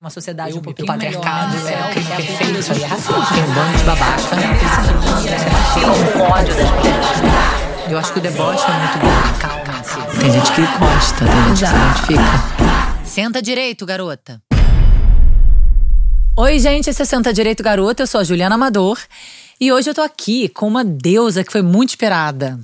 [0.00, 1.88] Uma sociedade Eu um pouquinho patriarcado, melhor, é, né?
[1.88, 3.26] o crime É perfeito, isso aí é racismo.
[3.34, 4.22] Tem um bando de babaca.
[5.74, 7.90] Tem um ódio das mulheres.
[7.90, 9.38] Eu acho que o deboche é muito bom.
[9.40, 10.20] Calma-se.
[10.20, 13.04] Tem gente que gosta, tem gente que se identifica.
[13.04, 14.40] Senta direito, garota.
[16.36, 18.04] Oi, gente, esse é Senta Direito Garota.
[18.04, 19.00] Eu sou a Juliana Amador.
[19.60, 22.56] E hoje eu tô aqui com uma deusa que foi muito esperada.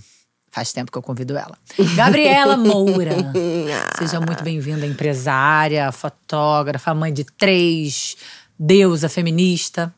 [0.55, 1.59] Faz tempo que eu convido ela.
[1.96, 3.11] Gabriela Moura.
[3.98, 8.16] Seja muito bem-vinda, empresária, fotógrafa, mãe de três,
[8.56, 9.92] deusa feminista.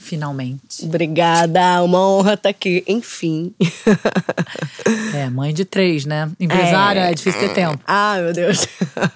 [0.00, 0.84] Finalmente.
[0.84, 3.54] Obrigada, uma honra estar aqui, enfim.
[5.14, 6.30] É, mãe de três, né?
[6.38, 7.80] Empresária é, difícil ter tempo.
[7.86, 8.66] Ai, meu Deus.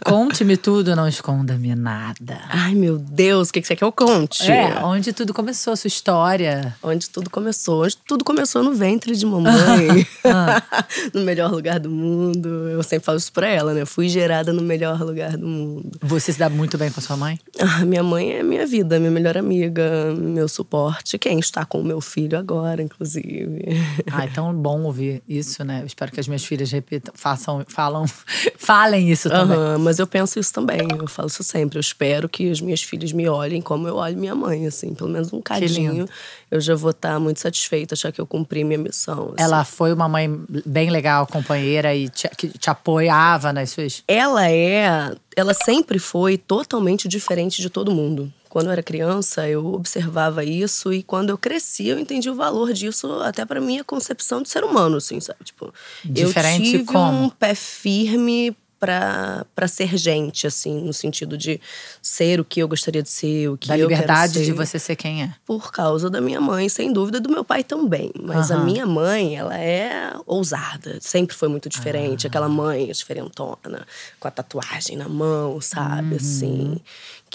[0.05, 2.41] Conte-me tudo, não esconda-me nada.
[2.48, 4.51] Ai, meu Deus, o que que você quer que eu conte?
[4.51, 6.77] É, onde tudo começou, a sua história.
[6.83, 7.85] Onde tudo começou.
[7.85, 10.07] Onde tudo começou no ventre de mamãe.
[11.15, 12.48] no melhor lugar do mundo.
[12.69, 13.85] Eu sempre falo isso pra ela, né?
[13.85, 15.91] Fui gerada no melhor lugar do mundo.
[16.02, 17.38] Você se dá muito bem com a sua mãe?
[17.59, 20.73] Ah, minha mãe é minha vida, minha melhor amiga, meu suporte.
[21.20, 23.65] Quem está com o meu filho agora, inclusive.
[24.10, 25.82] Ah, é tão bom ouvir isso, né?
[25.82, 28.04] Eu espero que as minhas filhas repitam, façam, falam,
[28.59, 29.57] falem isso também.
[29.57, 31.79] Aham, mas eu penso isso também, eu falo isso sempre.
[31.79, 35.10] Eu espero que as minhas filhas me olhem como eu olho minha mãe, assim, pelo
[35.10, 36.09] menos um cadinho.
[36.51, 39.32] Eu já vou estar muito satisfeita, achar que eu cumpri minha missão.
[39.34, 39.43] assim.
[39.43, 40.29] Ela foi uma mãe
[40.65, 44.02] bem legal, companheira e te, que te apoiava nas suas.
[44.06, 45.15] Ela é.
[45.37, 48.32] Ela sempre foi totalmente diferente de todo mundo.
[48.55, 52.73] Quando eu era criança, eu observava isso e quando eu cresci, eu entendi o valor
[52.73, 55.43] disso até para minha concepção de ser humano, assim, sabe?
[55.43, 55.74] Tipo,
[56.05, 57.24] Diferente eu tive como?
[57.24, 61.59] um pé firme pra para ser gente, assim, no sentido de
[62.02, 64.53] ser o que eu gostaria de ser, o que Da eu quero liberdade de ser.
[64.53, 65.34] você ser quem é.
[65.47, 68.12] Por causa da minha mãe, sem dúvida, do meu pai também.
[68.21, 68.65] Mas a Aham.
[68.65, 70.99] minha mãe, ela é ousada.
[71.00, 72.27] Sempre foi muito diferente.
[72.27, 73.87] Aquela mãe diferentona,
[74.21, 76.16] com a tatuagem na mão, sabe?
[76.16, 76.77] Assim.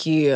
[0.01, 0.29] Que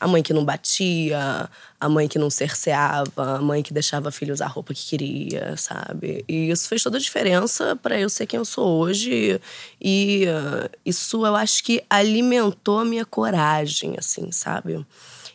[0.00, 1.48] a mãe que não batia,
[1.78, 4.84] a mãe que não cerceava, a mãe que deixava a filha usar a roupa que
[4.84, 6.24] queria, sabe?
[6.28, 9.40] E isso fez toda a diferença para eu ser quem eu sou hoje.
[9.80, 14.84] E ah, isso eu acho que alimentou a minha coragem, assim, sabe?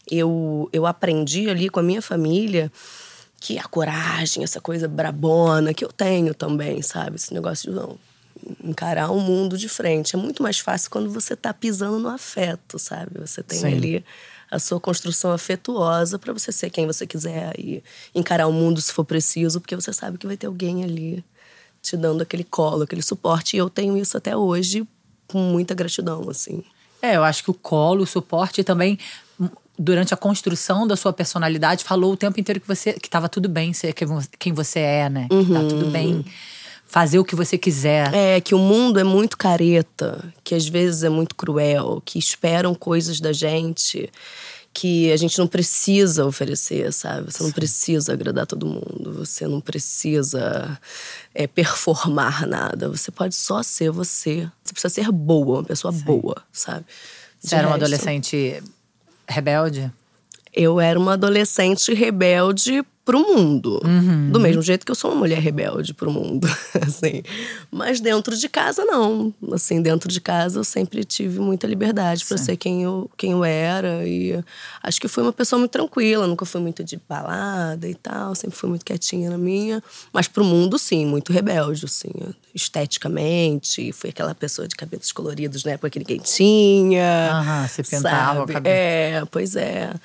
[0.09, 2.71] eu, eu aprendi ali com a minha família
[3.39, 7.15] que a coragem, essa coisa brabona que eu tenho também, sabe?
[7.15, 7.97] Esse negócio de não,
[8.63, 10.15] encarar um mundo de frente.
[10.15, 13.19] É muito mais fácil quando você tá pisando no afeto, sabe?
[13.19, 13.67] Você tem Sim.
[13.67, 14.05] ali
[14.49, 17.83] a sua construção afetuosa para você ser quem você quiser e
[18.15, 21.23] encarar o mundo se for preciso, porque você sabe que vai ter alguém ali
[21.81, 23.55] te dando aquele colo, aquele suporte.
[23.55, 24.87] E eu tenho isso até hoje
[25.27, 26.63] com muita gratidão, assim.
[27.01, 28.97] É, eu acho que o colo, o suporte também
[29.39, 29.47] hum,
[29.77, 33.47] durante a construção da sua personalidade falou o tempo inteiro que você que tava tudo
[33.47, 35.27] bem ser quem vo- quem você é, né?
[35.29, 36.25] Que tá tudo bem
[36.89, 38.13] fazer o que você quiser.
[38.13, 42.73] É, que o mundo é muito careta, que às vezes é muito cruel, que esperam
[42.75, 44.11] coisas da gente
[44.71, 47.31] que a gente não precisa oferecer, sabe?
[47.31, 50.79] Você não precisa agradar todo mundo, você não precisa
[51.33, 54.47] é, performar nada, você pode só ser você.
[54.63, 56.85] Você precisa ser boa, uma pessoa boa, sabe?
[57.39, 58.63] Você De era um resto, adolescente
[59.27, 59.91] rebelde?
[60.53, 63.81] Eu era uma adolescente rebelde pro mundo.
[63.83, 64.29] Uhum.
[64.29, 66.47] Do mesmo jeito que eu sou uma mulher rebelde pro mundo,
[66.79, 67.23] assim.
[67.71, 69.33] Mas dentro de casa, não.
[69.51, 73.43] Assim, dentro de casa eu sempre tive muita liberdade para ser quem eu, quem eu
[73.43, 74.07] era.
[74.07, 74.39] E
[74.83, 76.27] acho que fui uma pessoa muito tranquila.
[76.27, 78.35] Nunca fui muito de balada e tal.
[78.35, 79.81] Sempre fui muito quietinha na minha.
[80.13, 81.03] Mas pro mundo, sim.
[81.03, 82.11] Muito rebelde, assim.
[82.53, 83.91] Esteticamente.
[83.91, 87.31] Fui aquela pessoa de cabelos coloridos na época que ninguém tinha.
[87.31, 88.53] Aham, você pintava o sabe?
[88.53, 88.75] cabelo.
[88.75, 89.95] É, pois é.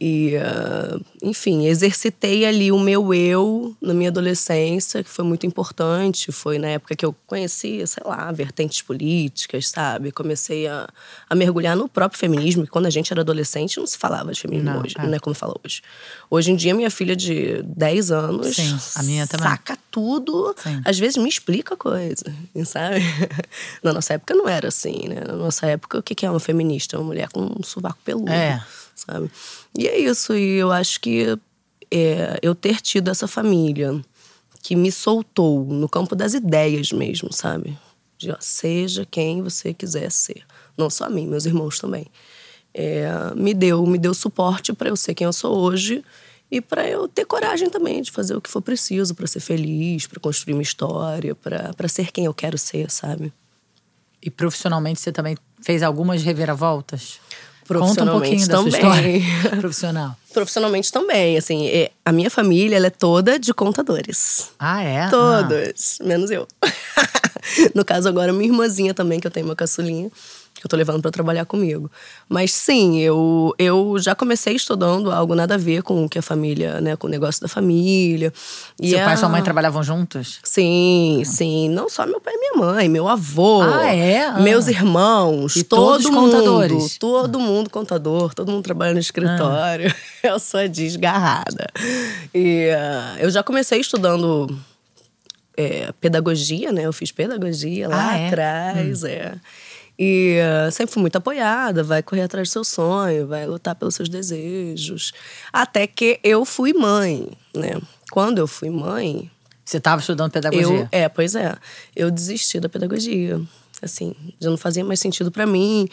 [0.00, 6.32] E, ah, enfim, exercitei ali o meu eu na minha adolescência, que foi muito importante.
[6.32, 10.10] Foi na época que eu conheci, sei lá, vertentes políticas, sabe?
[10.10, 10.88] Comecei a,
[11.30, 14.40] a mergulhar no próprio feminismo, que quando a gente era adolescente não se falava de
[14.40, 15.06] feminismo Não, hoje, é.
[15.06, 15.80] não é como fala hoje.
[16.28, 19.48] Hoje em dia, minha filha de 10 anos Sim, a minha também.
[19.48, 20.82] saca tudo, Sim.
[20.84, 22.24] às vezes me explica coisa,
[22.66, 23.00] sabe?
[23.80, 25.20] Na nossa época não era assim, né?
[25.24, 26.98] Na nossa época, o que que é uma feminista?
[26.98, 28.60] Uma mulher com um sovaco peludo, É.
[28.94, 29.30] sabe?
[29.76, 31.38] E é isso, e eu acho que
[31.90, 34.02] é, eu ter tido essa família
[34.62, 37.76] que me soltou no campo das ideias mesmo, sabe?
[38.16, 40.42] De, ó, seja quem você quiser ser.
[40.76, 42.06] Não só a mim, meus irmãos também.
[42.72, 43.06] É,
[43.36, 46.02] me deu me deu suporte para eu ser quem eu sou hoje
[46.50, 50.06] e para eu ter coragem também de fazer o que for preciso para ser feliz,
[50.06, 53.32] para construir uma história, para ser quem eu quero ser, sabe?
[54.20, 57.20] E profissionalmente você também fez algumas reviravoltas?
[57.66, 59.18] Conta um Profissionalmente pouquinho da sua também.
[59.18, 60.16] história profissional.
[60.32, 64.48] Profissionalmente também, assim, é- a minha família ela é toda de contadores.
[64.58, 65.08] Ah, é?
[65.08, 66.46] Todos, menos eu.
[67.74, 70.10] no caso agora, minha irmãzinha também, que eu tenho uma caçulinha,
[70.64, 71.90] que eu tô levando para trabalhar comigo.
[72.26, 76.22] Mas sim, eu, eu já comecei estudando algo nada a ver com o que a
[76.22, 78.32] família, né, com o negócio da família.
[78.80, 79.04] E Seu a...
[79.04, 80.38] pai e sua mãe trabalhavam juntos?
[80.42, 81.68] Sim, sim.
[81.68, 83.60] Não só meu pai e minha mãe, meu avô.
[83.62, 84.26] Ah, é?
[84.26, 84.40] Ah.
[84.40, 86.32] Meus irmãos, e todo todos mundo.
[86.32, 86.96] contadores.
[86.98, 89.94] Todo mundo contador, todo mundo trabalha no escritório.
[89.94, 90.14] Ah.
[90.34, 91.66] Eu sou desgarrada.
[92.32, 94.48] E uh, eu já comecei estudando
[95.56, 96.86] é, pedagogia, né?
[96.86, 98.28] Eu fiz pedagogia lá ah, é?
[98.28, 99.08] atrás, hum.
[99.08, 99.34] é.
[99.98, 103.94] E uh, sempre fui muito apoiada, vai correr atrás do seu sonho, vai lutar pelos
[103.94, 105.12] seus desejos.
[105.52, 107.80] Até que eu fui mãe, né?
[108.10, 109.30] Quando eu fui mãe.
[109.64, 110.80] Você estava estudando pedagogia?
[110.80, 111.54] Eu, é, pois é.
[111.94, 113.40] Eu desisti da pedagogia
[113.82, 115.88] assim, já não fazia mais sentido para mim.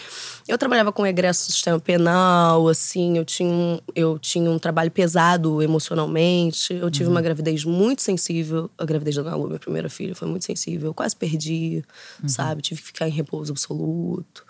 [0.48, 4.92] Eu trabalhava com egresso do sistema penal, assim, eu tinha um, eu tinha um trabalho
[4.92, 6.74] pesado emocionalmente.
[6.74, 7.12] Eu tive uhum.
[7.12, 10.90] uma gravidez muito sensível, a gravidez da Nalu, minha primeira filha, foi muito sensível.
[10.90, 11.84] Eu quase perdi,
[12.22, 12.30] uhum.
[12.30, 12.62] sabe?
[12.62, 14.46] Tive que ficar em repouso absoluto.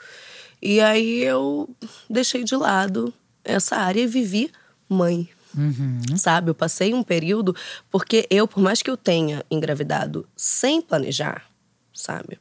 [0.62, 1.70] E aí eu
[2.10, 3.14] deixei de lado
[3.44, 4.52] essa área e vivi
[4.88, 5.30] mãe.
[5.58, 6.18] Uhum.
[6.18, 6.50] Sabe?
[6.50, 7.56] Eu passei um período,
[7.90, 11.46] porque eu, por mais que eu tenha engravidado sem planejar,
[11.94, 12.40] sabe?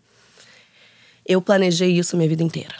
[1.30, 2.74] Eu planejei isso minha vida inteira.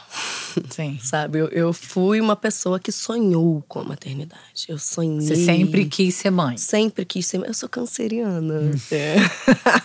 [0.70, 0.99] Sim.
[1.02, 1.38] Sabe?
[1.38, 4.67] Eu, eu, fui uma pessoa que sonhou com a maternidade.
[4.69, 5.20] Eu sonhei.
[5.20, 6.56] Você sempre quis ser mãe?
[6.56, 7.47] Sempre quis ser mãe.
[7.47, 8.55] Eu sou canceriana.
[8.55, 8.73] Hum.
[8.91, 9.17] É.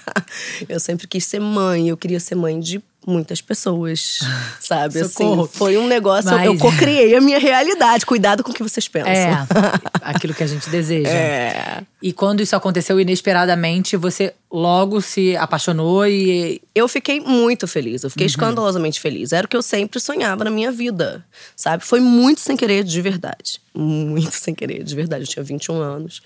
[0.67, 1.89] eu sempre quis ser mãe.
[1.89, 4.19] Eu queria ser mãe de muitas pessoas,
[4.60, 5.04] sabe?
[5.06, 5.44] Socorro.
[5.44, 6.31] Assim, foi um negócio.
[6.31, 6.46] Mas...
[6.46, 8.06] Eu co-criei a minha realidade.
[8.06, 9.12] Cuidado com o que vocês pensam.
[9.12, 9.46] É,
[10.02, 11.10] aquilo que a gente deseja.
[11.10, 11.84] É.
[12.02, 16.62] E quando isso aconteceu inesperadamente, você logo se apaixonou e.
[16.74, 18.04] Eu fiquei muito feliz.
[18.04, 18.30] Eu fiquei uhum.
[18.30, 19.31] escandalosamente feliz.
[19.31, 21.25] Era o que eu sempre sonhava na minha vida,
[21.56, 21.84] sabe?
[21.84, 23.62] Foi muito sem querer, de verdade.
[23.74, 25.24] Muito sem querer, de verdade.
[25.24, 26.22] Eu tinha 21 anos.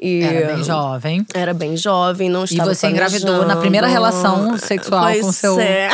[0.00, 1.26] E era bem jovem.
[1.34, 5.60] Era bem jovem, não estava E você engravidou na primeira relação sexual pois com seu.
[5.60, 5.90] É.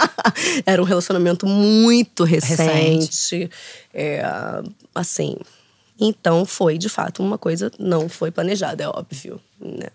[0.64, 2.62] era um relacionamento muito recente.
[2.62, 3.50] recente.
[3.92, 4.24] É,
[4.94, 5.36] assim.
[6.00, 9.40] Então foi, de fato, uma coisa não foi planejada, é óbvio.
[9.60, 9.88] Né?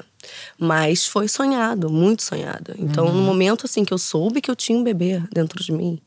[0.57, 2.73] Mas foi sonhado, muito sonhado.
[2.77, 3.13] Então, uhum.
[3.13, 5.99] no momento assim que eu soube que eu tinha um bebê dentro de mim.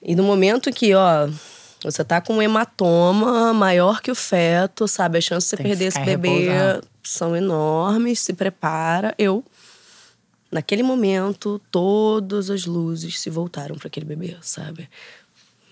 [0.00, 1.28] E no momento que, ó,
[1.84, 5.18] você tá com um hematoma maior que o feto, sabe?
[5.18, 6.88] As chances de você perder esse bebê repousado.
[7.02, 8.20] são enormes.
[8.20, 9.14] Se prepara.
[9.18, 9.44] Eu,
[10.50, 14.88] naquele momento, todas as luzes se voltaram para aquele bebê, sabe?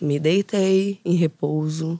[0.00, 1.98] Me deitei em repouso,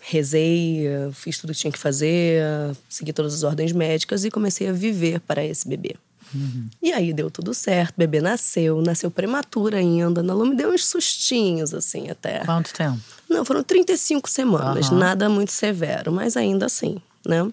[0.00, 2.42] rezei, fiz tudo que tinha que fazer,
[2.88, 5.96] segui todas as ordens médicas e comecei a viver para esse bebê.
[6.32, 6.68] Uhum.
[6.82, 10.22] E aí deu tudo certo, o bebê nasceu, nasceu prematura ainda.
[10.22, 12.44] Na Lu me deu uns sustinhos, assim, até.
[12.44, 12.98] Quanto tempo?
[13.28, 14.98] Não, foram 35 semanas, uhum.
[14.98, 17.50] nada muito severo, mas ainda assim, né?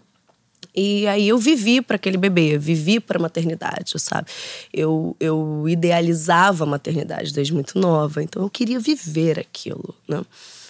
[0.74, 4.28] E aí eu vivi para aquele bebê, vivi para a maternidade, sabe?
[4.74, 10.22] Eu, eu idealizava a maternidade desde muito nova, então eu queria viver aquilo, né?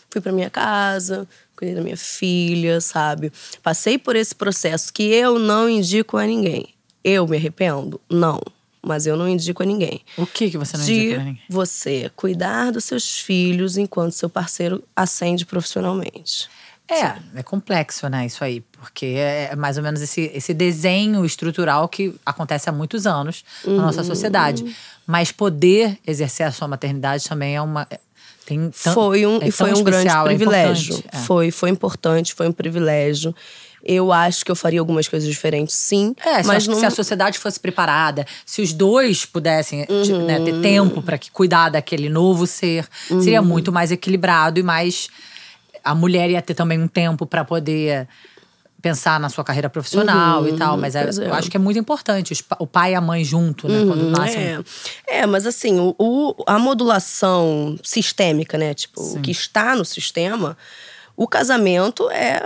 [0.10, 3.32] Fui para minha casa, cuidei da minha filha, sabe?
[3.62, 6.74] Passei por esse processo que eu não indico a ninguém.
[7.04, 8.00] Eu me arrependo?
[8.10, 8.42] Não.
[8.84, 10.02] Mas eu não indico a ninguém.
[10.18, 11.42] O que, que você não de indica a ninguém?
[11.48, 16.50] você cuidar dos seus filhos enquanto seu parceiro ascende profissionalmente.
[16.90, 18.62] É, é complexo, né, isso aí.
[18.72, 23.46] Porque é, é mais ou menos esse, esse desenho estrutural que acontece há muitos anos
[23.64, 23.78] uhum.
[23.78, 24.76] na nossa sociedade.
[25.08, 27.88] Mas poder exercer a sua maternidade também é uma.
[28.46, 31.02] Tem foi um, é e foi um grande é privilégio.
[31.12, 33.34] É foi, foi importante, foi um privilégio.
[33.84, 36.16] Eu acho que eu faria algumas coisas diferentes, sim.
[36.24, 36.76] É, mas não...
[36.76, 40.26] se a sociedade fosse preparada, se os dois pudessem uhum.
[40.26, 43.22] né, ter tempo para cuidar daquele novo ser, uhum.
[43.22, 45.10] seria muito mais equilibrado e mais.
[45.84, 48.08] A mulher ia ter também um tempo para poder
[48.82, 51.28] pensar na sua carreira profissional uhum, e tal, mas é, é.
[51.28, 54.10] eu acho que é muito importante o pai e a mãe junto, né, uhum, quando
[54.10, 54.42] nascem.
[55.08, 55.20] É.
[55.20, 59.20] é, mas assim, o, o, a modulação sistêmica, né, tipo, Sim.
[59.20, 60.58] o que está no sistema,
[61.16, 62.44] o casamento é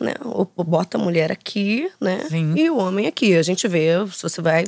[0.00, 0.14] né?
[0.24, 2.26] Ou bota a mulher aqui, né?
[2.28, 2.54] Sim.
[2.56, 3.36] E o homem aqui.
[3.36, 4.64] A gente vê, se você vai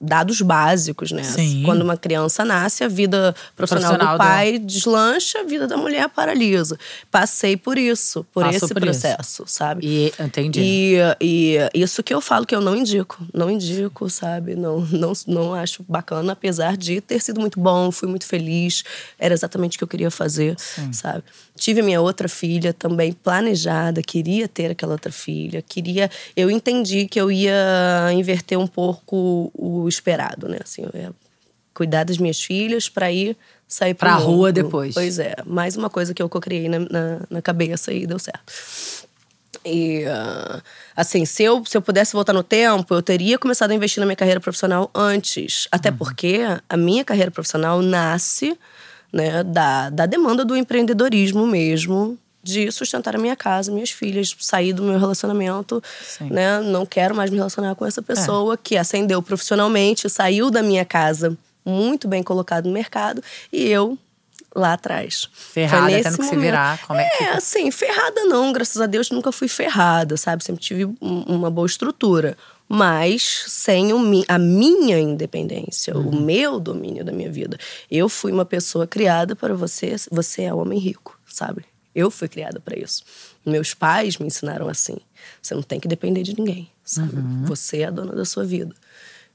[0.00, 1.22] dados básicos, né?
[1.22, 1.62] Sim.
[1.64, 4.66] Quando uma criança nasce, a vida profissional, profissional do pai do...
[4.66, 6.78] deslancha, a vida da mulher paralisa.
[7.10, 9.44] Passei por isso, por Passou esse por processo, isso.
[9.46, 9.86] sabe?
[9.86, 10.60] E entendi.
[10.60, 14.54] E, e isso que eu falo que eu não indico, não indico, sabe?
[14.54, 18.84] Não, não, não acho bacana, apesar de ter sido muito bom, fui muito feliz,
[19.18, 20.92] era exatamente o que eu queria fazer, Sim.
[20.92, 21.24] sabe?
[21.56, 26.08] Tive a minha outra filha também planejada, queria ter aquela outra filha, queria.
[26.36, 30.58] Eu entendi que eu ia inverter um pouco o esperado, né?
[30.62, 30.84] Assim,
[31.74, 34.26] cuidar das minhas filhas para ir sair pra mundo.
[34.26, 34.94] rua depois.
[34.94, 38.52] Pois é, mais uma coisa que eu criei na, na, na, cabeça e deu certo.
[39.64, 40.62] E, uh,
[40.96, 44.06] assim, se eu, se eu pudesse voltar no tempo, eu teria começado a investir na
[44.06, 45.68] minha carreira profissional antes.
[45.70, 45.96] Até uhum.
[45.96, 48.58] porque a minha carreira profissional nasce
[49.12, 54.72] né, da, da demanda do empreendedorismo mesmo, de sustentar a minha casa, minhas filhas, sair
[54.72, 56.30] do meu relacionamento, Sim.
[56.30, 56.60] né?
[56.60, 61.36] Não quero mais me relacionar com essa pessoa que ascendeu profissionalmente, saiu da minha casa
[61.64, 63.98] muito bem colocado no mercado e eu
[64.56, 65.28] lá atrás.
[65.32, 66.40] Ferrada, Foi nesse tendo que se momento.
[66.40, 66.86] virar.
[66.86, 70.42] Como é que É, assim, ferrada não, graças a Deus nunca fui ferrada, sabe?
[70.42, 72.36] Sempre tive um- uma boa estrutura.
[72.70, 76.08] Mas sem o a minha independência, Uhum.
[76.10, 77.58] o meu domínio da minha vida.
[77.90, 81.64] Eu fui uma pessoa criada para você, você é homem rico, sabe?
[81.94, 83.02] Eu fui criada para isso.
[83.44, 84.96] Meus pais me ensinaram assim.
[85.40, 87.16] Você não tem que depender de ninguém, sabe?
[87.16, 87.44] Uhum.
[87.44, 88.74] Você é a dona da sua vida.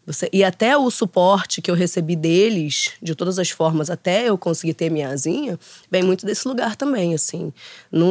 [0.06, 4.38] Você, e até o suporte que eu recebi deles, de todas as formas, até eu
[4.38, 5.58] conseguir ter minha asinha,
[5.90, 7.54] vem muito desse lugar também, assim.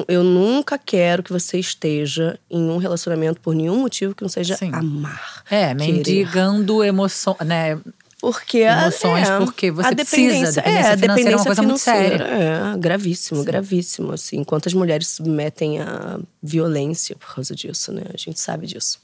[0.08, 4.56] Eu nunca quero que você esteja em um relacionamento por nenhum motivo que não seja
[4.56, 4.70] Sim.
[4.72, 5.44] amar.
[5.50, 7.78] É, mendigando emoção, né?
[8.22, 10.16] Porque a- Emoções, é, porque você a precisa.
[10.16, 14.12] dependência, Dependência é, a financeira é uma dependência coisa muito financeira, É, gravíssimo, gravíssimo.
[14.12, 18.02] Assim, quantas mulheres submetem à violência por causa disso, né?
[18.14, 19.00] A gente sabe disso.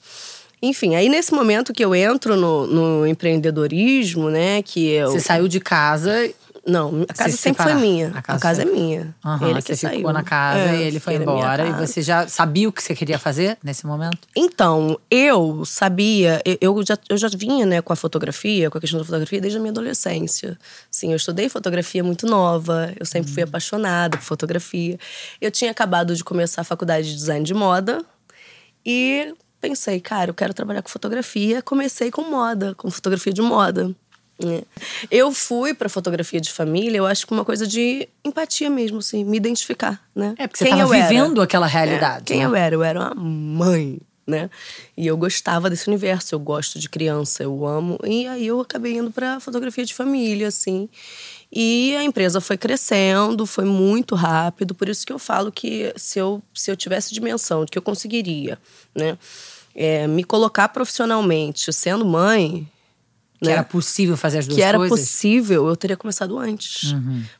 [0.62, 4.62] Enfim, aí nesse momento que eu entro no, no empreendedorismo, né?
[4.62, 5.10] Que eu.
[5.10, 6.30] Você saiu de casa,
[6.68, 8.08] Não, a casa se sempre foi minha.
[8.14, 9.14] A A casa casa, é minha.
[9.24, 9.96] aham, ele que você saiu.
[9.96, 11.66] ficou na casa É, e ele foi embora.
[11.66, 11.86] E casa.
[11.86, 14.18] você já sabia o que você queria fazer nesse momento?
[14.36, 18.80] Então, eu sabia, eu- eu já, eu já vinha né, com a fotografia, com a
[18.80, 20.58] questão da fotografia desde a minha adolescência.
[20.90, 23.34] Sim, eu estudei fotografia muito nova, eu sempre Hum.
[23.34, 24.98] fui apaixonada por fotografia.
[25.40, 28.04] Eu tinha acabado de começar a faculdade de design de moda
[28.84, 31.62] e pensei, cara, eu quero trabalhar com fotografia.
[31.62, 33.94] Comecei com moda, com fotografia de moda.
[34.44, 34.62] É.
[35.10, 39.24] Eu fui pra fotografia de família, eu acho que uma coisa de empatia mesmo, assim,
[39.24, 40.34] me identificar, né?
[40.38, 41.08] É, porque você tava eu era.
[41.08, 42.32] vivendo aquela realidade.
[42.32, 42.44] É, quem né?
[42.44, 42.74] eu era?
[42.74, 44.48] Eu era uma mãe, né?
[44.96, 47.98] E eu gostava desse universo, eu gosto de criança, eu amo.
[48.04, 50.88] E aí eu acabei indo pra fotografia de família, assim.
[51.50, 56.18] E a empresa foi crescendo, foi muito rápido, por isso que eu falo que se
[56.18, 58.58] eu, se eu tivesse dimensão de que eu conseguiria,
[58.94, 59.16] né?
[59.78, 62.68] é, me colocar profissionalmente sendo mãe,
[63.40, 63.52] Que né?
[63.52, 64.98] era possível fazer as duas que era coisas?
[64.98, 65.04] Uhum.
[65.04, 66.94] possível, eu teria começado antes.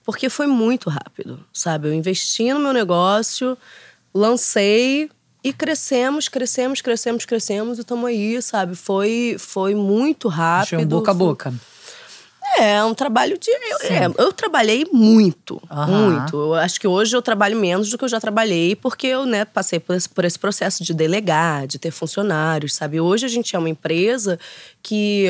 [0.05, 1.89] Porque foi muito rápido, sabe?
[1.89, 3.59] Eu investi no meu negócio,
[4.15, 5.11] lancei
[5.43, 8.77] e crescemos, crescemos, crescemos, crescemos e estamos aí, sabe?
[8.77, 10.77] Foi, foi muito rápido.
[10.77, 11.55] Foi um boca a boca.
[12.57, 13.51] É, um trabalho de.
[13.51, 16.11] Eu, é, eu trabalhei muito, Aham.
[16.11, 16.37] muito.
[16.37, 19.45] Eu acho que hoje eu trabalho menos do que eu já trabalhei, porque eu né,
[19.45, 23.01] passei por esse, por esse processo de delegar, de ter funcionários, sabe?
[23.01, 24.39] Hoje a gente é uma empresa
[24.83, 25.27] que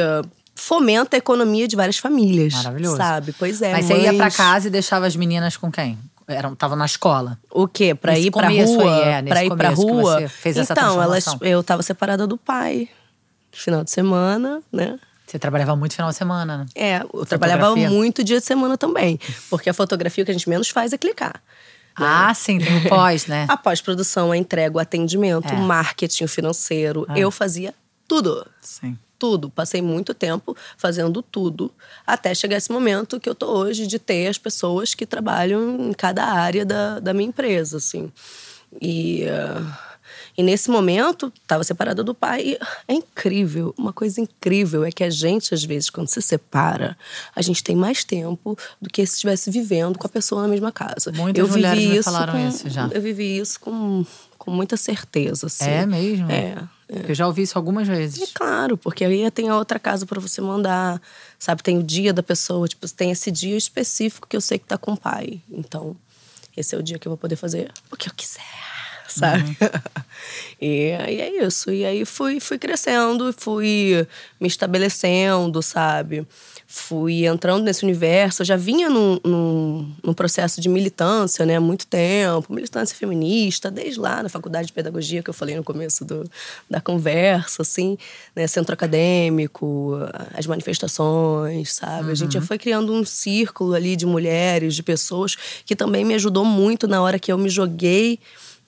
[0.59, 2.53] fomenta a economia de várias famílias.
[2.55, 2.97] Maravilhoso.
[2.97, 3.33] Sabe?
[3.38, 3.73] Pois é.
[3.73, 5.99] Mas você ia pra mães- casa e deixava as meninas com quem?
[6.27, 7.38] Eram, tava na escola.
[7.50, 7.95] O quê?
[7.95, 8.97] Pra Nesse ir pra começo rua?
[8.97, 10.21] aí, é, pra ir que rua?
[10.21, 12.88] você fez essa então, elas, eu tava separada do pai.
[13.50, 14.99] Final de semana, né?
[15.27, 16.67] Você trabalhava muito final de semana, né?
[16.75, 19.19] É, eu trabalhava muito dia de semana também.
[19.49, 21.41] Porque a fotografia o que a gente menos faz é clicar.
[21.97, 23.47] Ah, sim, tem o pós, né?
[23.50, 25.55] A pós-produção, a entrega, o atendimento, É.
[25.55, 27.07] o marketing o financeiro.
[27.17, 27.75] Eu fazia
[28.07, 28.47] tudo.
[28.61, 28.97] Sim.
[29.19, 29.51] Tudo.
[29.51, 31.71] Passei muito tempo fazendo tudo.
[32.07, 35.93] Até chegar esse momento que eu tô hoje de ter as pessoas que trabalham em
[35.93, 38.13] cada área da, da minha empresa, assim.
[38.81, 39.79] E, ah,
[40.37, 42.43] e nesse momento, estava separada do pai.
[42.43, 43.75] E é incrível.
[43.77, 46.97] Uma coisa incrível é que a gente, às vezes, quando se separa,
[47.35, 50.71] a gente tem mais tempo do que se estivesse vivendo com a pessoa na mesma
[50.71, 51.11] casa.
[51.13, 52.89] Muitas eu vivi mulheres me isso falaram com- isso já.
[52.93, 54.07] Eu vivi isso com,
[54.39, 55.69] com muita certeza, assim.
[55.69, 56.31] É mesmo?
[56.31, 56.57] É.
[56.88, 58.30] Eu já ouvi isso algumas É vezes.
[58.33, 61.00] claro, porque aí tem a outra casa para você mandar,
[61.38, 61.62] sabe?
[61.62, 64.78] Tem o dia da pessoa, tipo, tem esse dia específico que eu sei que tá
[64.78, 65.40] com o pai.
[65.50, 65.95] Então,
[66.57, 68.42] esse é o dia que eu vou poder fazer o que eu quiser,
[69.09, 69.57] sabe?
[70.61, 71.73] e aí é isso.
[71.73, 74.07] E aí fui, fui crescendo, fui
[74.41, 76.27] me estabelecendo, sabe?
[76.71, 78.43] Fui entrando nesse universo.
[78.43, 81.57] Eu já vinha num, num, num processo de militância, né?
[81.57, 82.53] Há muito tempo.
[82.53, 86.31] Militância feminista, desde lá na faculdade de pedagogia que eu falei no começo do,
[86.69, 87.97] da conversa, assim,
[88.37, 88.47] né?
[88.47, 89.95] Centro acadêmico,
[90.35, 92.12] as manifestações, sabe?
[92.12, 96.15] A gente já foi criando um círculo ali de mulheres, de pessoas, que também me
[96.15, 98.19] ajudou muito na hora que eu me joguei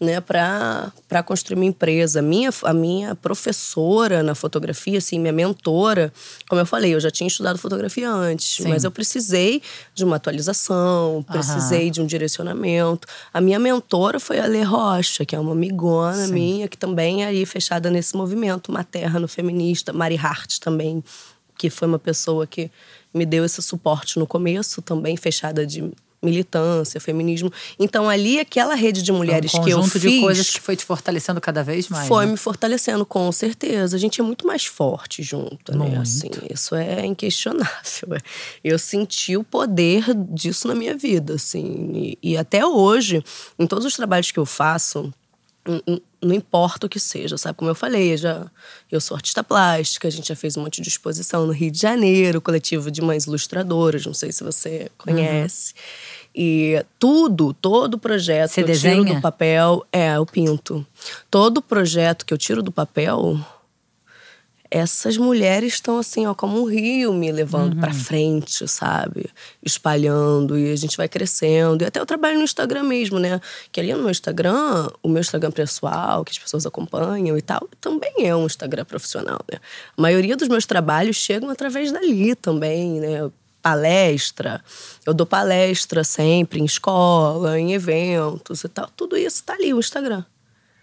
[0.00, 2.20] né, para construir minha empresa.
[2.20, 6.10] A minha, a minha professora na fotografia, assim, minha mentora,
[6.48, 8.68] como eu falei, eu já tinha estudado fotografia antes, Sim.
[8.68, 9.60] mas eu precisei
[9.94, 13.06] de uma atualização, precisei de um direcionamento.
[13.32, 16.32] A minha mentora foi a Lê Rocha, que é uma amigona Sim.
[16.32, 19.92] minha, que também é aí fechada nesse movimento materno feminista.
[19.92, 21.04] Mari Hart também,
[21.58, 22.70] que foi uma pessoa que
[23.12, 27.50] me deu esse suporte no começo, também fechada de militância, feminismo.
[27.78, 30.76] Então ali aquela rede de mulheres um que eu conjunto fiz de coisas que foi
[30.76, 32.06] te fortalecendo cada vez mais.
[32.06, 32.32] foi né?
[32.32, 33.96] me fortalecendo com certeza.
[33.96, 35.86] A gente é muito mais forte junto, né?
[35.86, 36.00] Muito.
[36.00, 37.70] Assim, isso é inquestionável.
[38.62, 41.90] Eu senti o poder disso na minha vida, assim.
[41.94, 43.22] E, e até hoje,
[43.58, 45.12] em todos os trabalhos que eu faço,
[46.22, 47.56] não importa o que seja, sabe?
[47.56, 48.46] Como eu falei, já,
[48.90, 51.78] eu sou artista plástica, a gente já fez um monte de exposição no Rio de
[51.78, 55.74] Janeiro, coletivo de mães ilustradoras, não sei se você conhece.
[56.34, 59.14] E tudo, todo projeto Você que eu tiro desenha?
[59.16, 60.86] do papel, é, eu pinto.
[61.30, 63.38] Todo projeto que eu tiro do papel,
[64.70, 69.28] essas mulheres estão assim, ó, como um rio me levando pra frente, sabe?
[69.62, 71.82] Espalhando e a gente vai crescendo.
[71.82, 73.40] E até eu trabalho no Instagram mesmo, né?
[73.72, 77.68] Que ali no meu Instagram, o meu Instagram pessoal, que as pessoas acompanham e tal,
[77.80, 79.58] também é um Instagram profissional, né?
[79.96, 83.28] A maioria dos meus trabalhos chegam através dali também, né?
[83.60, 84.64] Palestra,
[85.04, 88.88] eu dou palestra sempre em escola, em eventos e tal.
[88.96, 90.24] Tudo isso tá ali, o Instagram.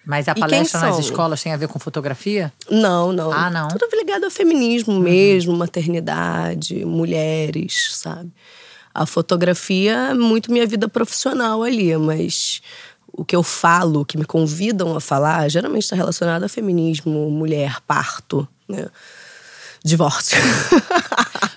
[0.07, 2.53] Mas a palestra nas escolas tem a ver com fotografia?
[2.71, 3.29] Não, não.
[3.29, 3.67] Ah, não?
[3.67, 8.31] Tudo ligado ao feminismo mesmo, maternidade, mulheres, sabe?
[8.93, 12.61] A fotografia é muito minha vida profissional ali, mas
[13.11, 17.29] o que eu falo, o que me convidam a falar, geralmente está relacionado a feminismo,
[17.29, 18.87] mulher, parto, né?
[19.83, 20.37] Divórcio.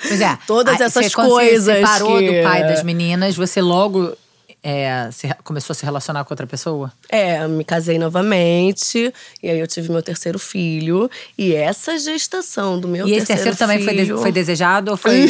[0.09, 0.37] Pois é.
[0.45, 1.65] Todas essas você, coisas.
[1.65, 4.17] Você separou que- do pai das meninas, você logo
[4.63, 6.93] é, se- começou a se relacionar com outra pessoa?
[7.09, 9.13] É, me casei novamente,
[9.43, 11.11] e aí eu tive meu terceiro filho.
[11.37, 15.27] E essa gestação do meu e esse terceiro também foi, de- foi desejado ou foi.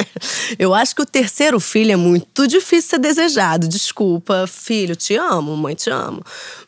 [0.58, 3.66] eu acho que o terceiro filho é muito difícil ser desejado.
[3.68, 6.22] Desculpa, filho, te amo, mãe, te amo.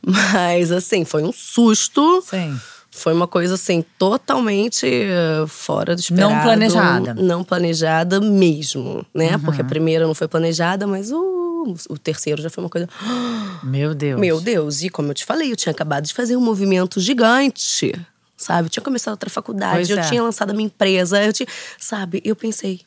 [0.05, 2.23] Mas, assim, foi um susto.
[2.29, 2.59] Sim.
[2.99, 6.35] Foi uma coisa, assim, totalmente eh, fora do esperado.
[6.35, 7.15] Não planejada.
[7.15, 9.39] Não planejada mesmo, né?
[9.39, 12.89] Porque a primeira não foi planejada, mas o, o terceiro já foi uma coisa.
[13.63, 14.21] Meu Deus.
[14.21, 17.95] Meu Deus, e como eu te falei, eu tinha acabado de fazer um movimento gigante,
[18.37, 18.67] sabe?
[18.67, 20.03] Eu tinha começado outra faculdade, Pois eu é.
[20.03, 22.21] tinha lançado a minha empresa, eu tinha, sabe?
[22.25, 22.81] Eu pensei,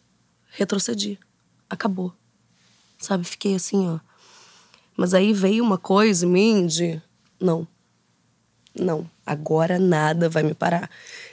[0.52, 1.18] retrocedi,
[1.70, 2.14] acabou,
[3.00, 3.24] sabe?
[3.24, 4.00] Fiquei assim, ó.
[4.98, 7.02] Mas aí veio uma coisa em mim de,
[7.40, 7.66] não,
[8.78, 10.90] não, agora nada vai me parar.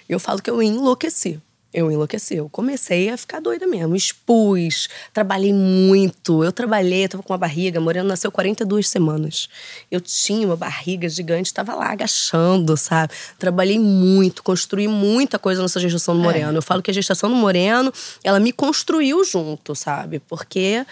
[0.08, 1.40] Eu falo que eu enlouqueci.
[1.72, 2.34] Eu enlouqueci.
[2.34, 3.94] Eu comecei a ficar doida mesmo.
[3.94, 6.42] Expus, trabalhei muito.
[6.42, 7.78] Eu trabalhei, eu tava com uma barriga.
[7.78, 9.48] Moreno nasceu 42 semanas.
[9.90, 13.12] Eu tinha uma barriga gigante, tava lá agachando, sabe?
[13.38, 16.56] Trabalhei muito, construí muita coisa nessa gestação do Moreno.
[16.56, 17.92] Eu falo que a gestação do Moreno,
[18.24, 20.20] ela me construiu junto, sabe?
[20.20, 20.86] Porque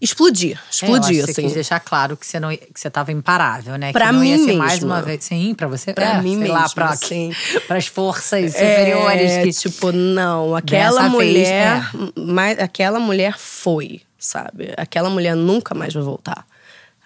[0.00, 1.42] explodi, É, eu acho explodi, que Você assim.
[1.42, 3.92] quis deixar claro que você, não, que você tava imparável, né?
[3.92, 4.94] Pra que não ia mim ser mais mesma.
[4.96, 5.24] uma vez.
[5.24, 5.92] Sim, pra você.
[5.94, 7.32] Pra é, mim sei lá, pra, assim.
[7.66, 9.30] pras forças superiores.
[9.30, 14.72] É, que, tipo, não, aquela Dessa vez, mulher, mas aquela mulher foi, sabe?
[14.76, 16.46] Aquela mulher nunca mais vai voltar.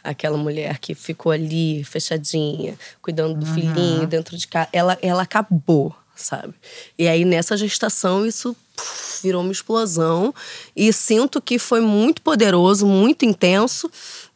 [0.03, 5.95] Aquela mulher que ficou ali, fechadinha, cuidando do filhinho dentro de casa, ela, ela acabou,
[6.19, 6.55] sabe?
[6.99, 10.35] E aí nessa gestação isso puf, virou uma explosão
[10.77, 13.91] e sinto que foi muito poderoso, muito intenso.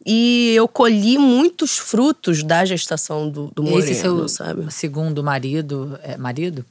[0.05, 4.65] E eu colhi muitos frutos da gestação do, do Moreno, Esse seu sabe?
[4.73, 6.65] segundo marido, é, marido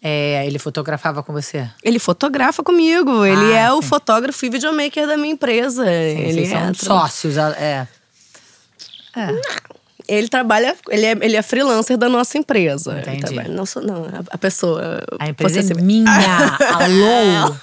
[0.00, 1.68] é, ele fotografava com você?
[1.82, 3.24] Ele fotografa comigo.
[3.24, 3.88] Ele Ah, é o sim.
[3.88, 5.84] fotógrafo e videomaker da minha empresa.
[5.84, 6.74] Sim, ele são é.
[6.74, 7.88] sócios, é.
[9.16, 9.40] É.
[10.08, 10.74] Ele trabalha.
[10.88, 12.98] Ele é, ele é freelancer da nossa empresa.
[13.00, 13.20] Entendi.
[13.20, 14.04] trabalha- não sou, não.
[14.06, 15.02] A, a pessoa.
[15.18, 16.08] A empresa é se- minha.
[16.80, 17.54] Alô?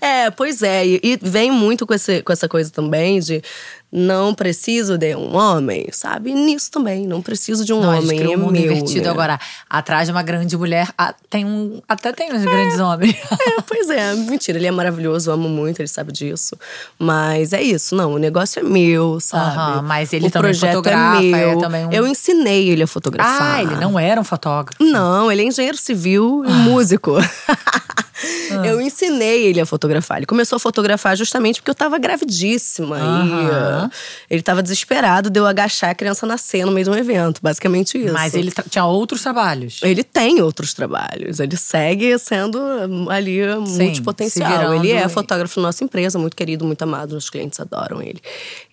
[0.00, 0.86] É, pois é.
[0.86, 3.42] E, e vem muito com, esse, com essa coisa também de
[3.92, 6.30] não preciso de um homem, sabe?
[6.30, 7.06] E nisso também.
[7.06, 8.18] Não preciso de um Não, homem.
[8.18, 9.10] criou é um mundo meu, invertido né?
[9.10, 9.40] agora.
[9.70, 10.88] Atrás de uma grande mulher,
[11.30, 11.80] tem um.
[11.88, 13.16] Até tem uns grandes homens.
[13.46, 16.56] É, pois é, mentira, ele é maravilhoso, eu amo muito, ele sabe disso.
[16.98, 19.56] Mas é isso, não, o negócio é meu, sabe?
[19.56, 21.58] Aham, mas ele o também projeto fotografa, é é meu.
[21.60, 23.56] também um- Eu ensinei ele a fotografar.
[23.56, 24.82] Ah, ele não era um fotógrafo.
[24.82, 26.50] Não, ele é engenheiro civil Ah.
[26.50, 26.68] e
[28.22, 28.66] músico.
[28.66, 30.18] Eu ensinei ele a fotografar.
[30.18, 32.96] Ele começou a fotografar justamente porque eu tava gravidíssima.
[32.96, 33.84] Aham.
[33.84, 33.90] E uh,
[34.30, 37.40] ele tava desesperado de eu agachar a criança nascer no meio de um evento.
[37.42, 38.12] Basicamente isso.
[38.12, 39.80] Mas ele tinha outros trabalhos.
[39.82, 41.40] Ele tem outros trabalhos.
[41.40, 44.74] Ele segue sendo hum, ali hum, Sim, multipotencial.
[44.74, 47.16] Ele é fotógrafo da nossa empresa, muito querido, muito amado.
[47.16, 48.20] Os clientes adoram ele.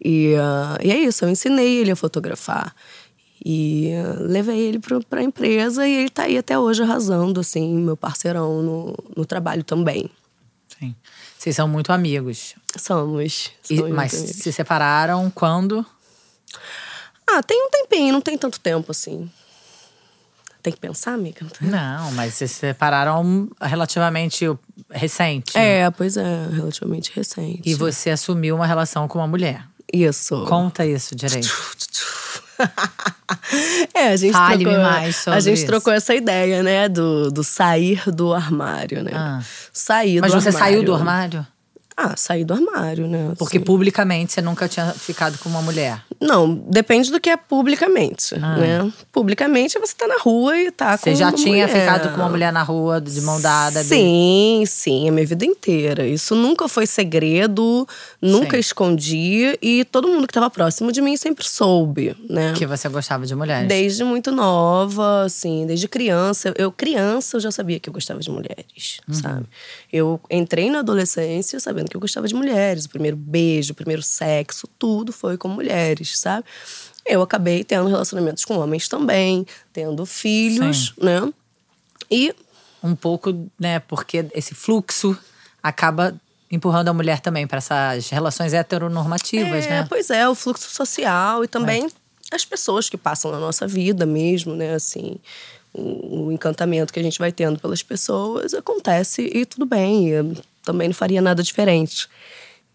[0.04, 2.74] E, ah, e é isso, eu ensinei ele a fotografar.
[3.46, 7.76] E ah, levei ele pro, pra empresa e ele tá aí até hoje arrasando, assim,
[7.76, 10.10] meu parceirão no, no trabalho também.
[10.80, 10.96] Sim.
[11.38, 12.56] Vocês são muito amigos.
[12.78, 13.52] Somos.
[13.70, 14.36] E- somos mas amigos.
[14.38, 15.86] se separaram quando?
[17.28, 19.30] Ah, tem um tempinho, não tem tanto tempo assim.
[20.62, 21.46] Tem que pensar, amiga?
[21.60, 24.46] Não, mas se separaram relativamente
[24.90, 25.58] recente.
[25.58, 27.62] É, pois é, relativamente recente.
[27.66, 29.66] E você assumiu uma relação com uma mulher.
[29.92, 30.46] Isso.
[30.46, 31.50] Conta isso direito.
[33.94, 35.66] É, a gente Fale-me trocou, mais sobre A gente isso.
[35.68, 39.12] trocou essa ideia, né, do, do sair do armário, né?
[39.14, 39.42] Ah.
[39.72, 40.76] Sair Mas do você armário.
[40.76, 41.46] saiu do armário?
[41.96, 43.34] Ah, sair do armário, né?
[43.38, 43.66] Porque assim.
[43.66, 46.02] publicamente você nunca tinha ficado com uma mulher.
[46.20, 48.58] Não, depende do que é publicamente, Ah.
[48.58, 48.94] né?
[49.12, 51.82] Publicamente você tá na rua e tá com Você já tinha mulher.
[51.82, 53.84] ficado com uma mulher na rua, de mão dada?
[53.84, 56.08] Sim, sim, a minha vida inteira.
[56.08, 57.88] Isso nunca foi segredo,
[58.22, 58.60] nunca Sim.
[58.60, 62.54] escondi e todo mundo que tava próximo de mim sempre soube, né?
[62.56, 63.68] Que você gostava de mulheres.
[63.68, 66.54] Desde muito nova, assim, desde criança.
[66.58, 69.14] Eu, criança, eu já sabia que eu gostava de mulheres, Uhum.
[69.14, 69.46] sabe?
[69.92, 72.86] Eu entrei na adolescência sabendo que eu gostava de mulheres.
[72.86, 76.46] O primeiro beijo, o primeiro sexo, tudo foi com mulheres, sabe?
[77.06, 81.32] Eu acabei tendo relacionamentos com homens também, tendo filhos, né?
[82.10, 82.34] E
[82.82, 83.80] Um pouco, né?
[83.80, 85.18] Porque esse fluxo
[85.62, 86.14] acaba
[86.52, 89.86] empurrando a mulher também para essas relações heteronormativas, É, né?
[89.90, 91.88] pois é, o fluxo social e também
[92.32, 94.76] as pessoas que passam na nossa vida mesmo, né?
[94.76, 95.18] Assim,
[95.74, 100.10] o, encantamento que a gente vai tendo pelas pessoas acontece e tudo bem.
[100.10, 102.08] Eu também não faria nada diferente.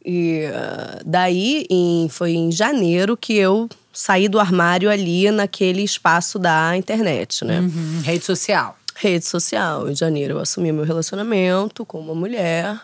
[0.04, 6.38] E ah, daí em- foi em janeiro que eu saí do armário ali naquele espaço
[6.38, 7.60] da internet, né?
[7.60, 8.76] Uhum, Rede social.
[8.94, 9.88] rede social.
[9.90, 12.78] Em janeiro eu assumi meu relacionamento com uma mulher.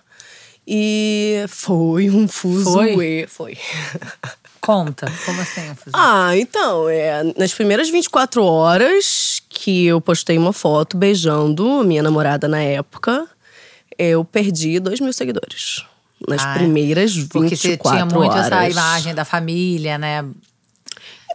[0.66, 2.72] E foi um fuso.
[2.72, 3.26] Foi?
[3.28, 3.58] Foi.
[4.60, 5.60] Conta, como assim?
[5.92, 12.02] Ah, então, é, nas primeiras 24 horas que eu postei uma foto beijando a minha
[12.02, 13.26] namorada na época,
[13.98, 15.85] eu perdi 2 mil seguidores.
[16.26, 16.59] Nas Ah, é.
[16.59, 18.46] primeiras 24 Porque você tinha muito horas.
[18.46, 20.24] essa imagem da família, né?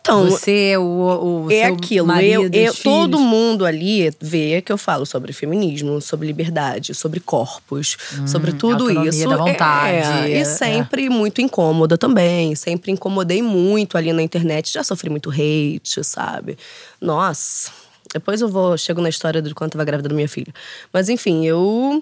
[0.01, 2.07] Então, você, o, o é aquilo.
[2.07, 7.19] marido, eu, eu- todo mundo ali vê que eu falo sobre feminismo, sobre liberdade, sobre
[7.19, 9.27] corpos, sobre tudo Hum, autonomia isso.
[9.29, 10.41] da vontade, É, é.
[10.41, 12.55] e sempre muito incômoda também.
[12.55, 14.71] Sempre incomodei muito ali na internet.
[14.73, 16.57] Já sofri muito hate, sabe?
[17.01, 17.69] Nossa.
[18.11, 20.51] Depois eu vou, chego na história de quando eu tava grávida da minha filha.
[20.93, 22.01] Mas enfim, eu.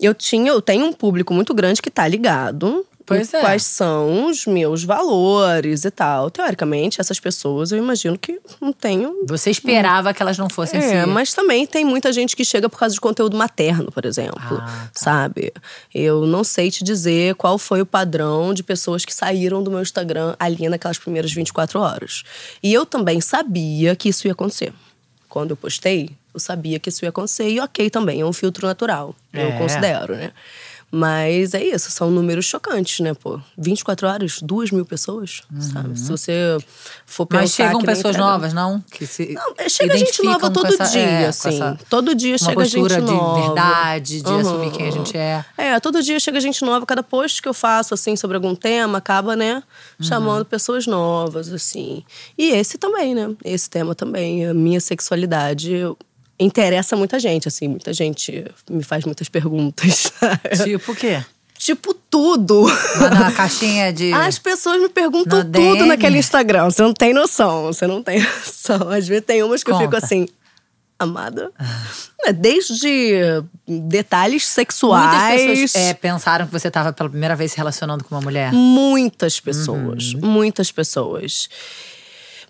[0.00, 2.86] Eu tinha, eu tenho um público muito grande que tá ligado.
[3.10, 3.40] Pois é.
[3.40, 6.30] Quais são os meus valores e tal.
[6.30, 11.02] Teoricamente, essas pessoas eu imagino que não tenham Você esperava que elas não fossem é,
[11.02, 11.06] se...
[11.06, 14.40] mas também tem muita gente que chega por causa de conteúdo materno, por exemplo.
[14.40, 14.90] Ah, tá.
[14.92, 15.52] Sabe?
[15.92, 19.82] Eu não sei te dizer qual foi o padrão de pessoas que saíram do meu
[19.82, 22.22] Instagram ali naquelas primeiras 24 horas.
[22.62, 24.72] E eu também sabia que isso ia acontecer.
[25.28, 27.48] Quando eu postei, eu sabia que isso ia acontecer.
[27.48, 29.14] E ok também, é um filtro natural.
[29.32, 29.58] Eu É.
[29.58, 30.32] considero, né?
[30.92, 33.38] Mas é isso, são números chocantes, né, pô?
[33.56, 35.96] 24 horas, 2 mil pessoas, sabe?
[35.96, 36.58] Se você
[37.06, 37.42] for pensar Uhum.
[37.42, 38.82] Mas chegam pessoas entrega- novas, não?
[38.90, 41.48] Que se não, é, chega gente nova todo essa- dia, é, assim.
[41.50, 43.40] essa- todo dia chega gente de nova.
[43.46, 44.40] verdade, de Aham.
[44.40, 45.44] assumir quem a gente é.
[45.56, 46.84] É, todo dia chega gente nova.
[46.84, 49.62] Cada post que eu faço, assim, sobre algum tema, acaba, né,
[50.00, 50.06] Uhum.
[50.06, 52.02] chamando pessoas novas, assim.
[52.36, 53.30] E esse também, né?
[53.44, 54.44] Esse tema também.
[54.44, 55.70] A minha sexualidade
[56.40, 57.68] interessa muita gente, assim.
[57.68, 60.12] Muita gente me faz muitas perguntas.
[60.64, 61.22] Tipo o quê?
[61.60, 62.64] tipo, tudo.
[62.98, 64.12] Na caixinha de...
[64.14, 65.86] As pessoas me perguntam tudo DM.
[65.86, 66.64] naquele Instagram.
[66.70, 67.64] Você não tem noção.
[67.64, 68.88] Você não tem noção.
[68.88, 70.04] Às vezes tem umas que eu fico Conta.
[70.04, 70.26] assim.
[70.98, 71.50] Amada.
[72.24, 75.46] É, Desde detalhes Muitas sexuais.
[75.46, 78.52] pessoas é, pensaram que você estava pela primeira vez se relacionando com uma mulher.
[78.52, 80.14] Muitas pessoas.
[80.14, 80.20] Uhum.
[80.28, 81.48] Muitas pessoas.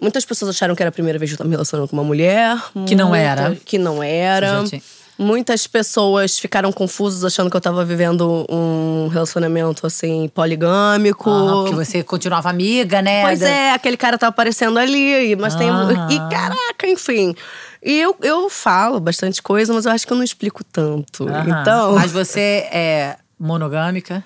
[0.01, 2.57] Muitas pessoas acharam que era a primeira vez que eu me relacionando com uma mulher.
[2.87, 3.57] Que não Muita- era.
[3.65, 4.65] Que não era.
[4.65, 4.83] Tinha-
[5.19, 11.29] Muitas pessoas ficaram confusas achando que eu estava vivendo um relacionamento assim poligâmico.
[11.29, 13.21] Ah, porque você continuava amiga, né?
[13.23, 15.69] Pois é, aquele cara tava aparecendo ali, mas tem.
[15.69, 17.35] E caraca, enfim.
[17.83, 21.27] E eu, eu falo bastante coisa, mas eu acho que eu não explico tanto.
[21.61, 24.25] Então, Mas você é monogâmica?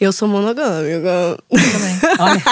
[0.00, 1.36] eu sou monogâmica.
[1.50, 2.00] Também.
[2.18, 2.42] Olha,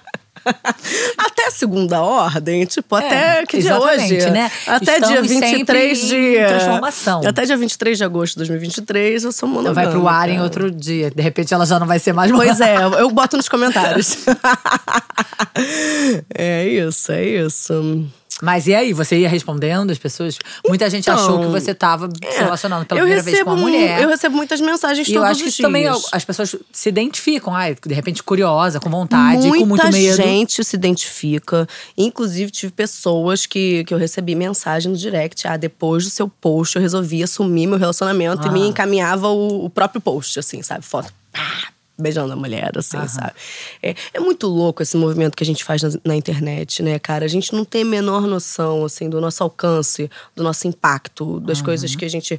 [1.18, 4.30] Até segunda ordem, tipo, até que dia hoje?
[4.30, 4.50] né?
[4.66, 6.46] Até Estamos dia 23 sempre de.
[6.46, 7.20] transformação.
[7.26, 9.82] Até dia 23 de agosto de 2023, eu sou monogâmica.
[9.82, 11.10] vai pro ar em outro dia.
[11.10, 14.16] De repente ela já não vai ser mais Pois é, eu boto nos comentários.
[16.34, 18.06] é isso, é isso.
[18.42, 20.38] Mas e aí, você ia respondendo as pessoas?
[20.68, 23.62] Muita gente achou que Então, você estava se relacionando pela primeira vez com uma mu-
[23.62, 24.02] mulher.
[24.02, 26.02] Eu recebo muitas mensagens E todos eu acho que os também dias.
[26.12, 30.16] as pessoas se identificam, ai, de repente curiosa, com vontade, Muita com muito medo.
[30.16, 31.66] gente se identifica.
[31.96, 35.48] Inclusive, tive pessoas que, que eu recebi mensagem no direct.
[35.48, 38.52] Ah, depois do seu post, eu resolvi assumir meu relacionamento e Ah.
[38.52, 40.84] me encaminhava o, o próprio post, assim, sabe?
[40.84, 41.10] Foto.
[41.32, 43.32] Pá, beijando a mulher, assim, sabe?
[43.82, 47.24] É, é, muito louco esse movimento que a gente faz na, na, internet, né, cara?
[47.24, 51.62] A gente não tem a menor noção, assim, do nosso alcance, do nosso impacto, das
[51.62, 52.38] coisas que a gente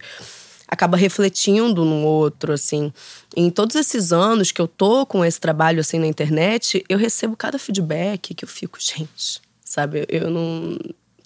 [0.67, 2.91] acaba refletindo no outro, assim.
[3.36, 7.36] Em todos esses anos que eu tô com esse trabalho, assim, na internet, eu recebo
[7.36, 10.06] cada feedback que eu fico, gente, sabe?
[10.10, 10.78] Eu não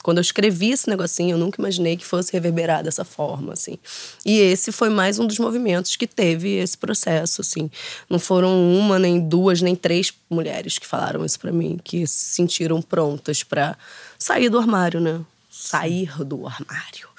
[0.03, 3.77] quando eu escrevi esse negocinho, eu nunca imaginei que fosse reverberar dessa forma, assim.
[4.25, 7.69] E esse foi mais um dos movimentos que teve esse processo, assim.
[8.09, 12.35] Não foram uma, nem duas, nem três mulheres que falaram isso para mim, que se
[12.35, 13.77] sentiram prontas para
[14.17, 15.21] sair do armário, né?
[15.49, 17.09] Sair do armário.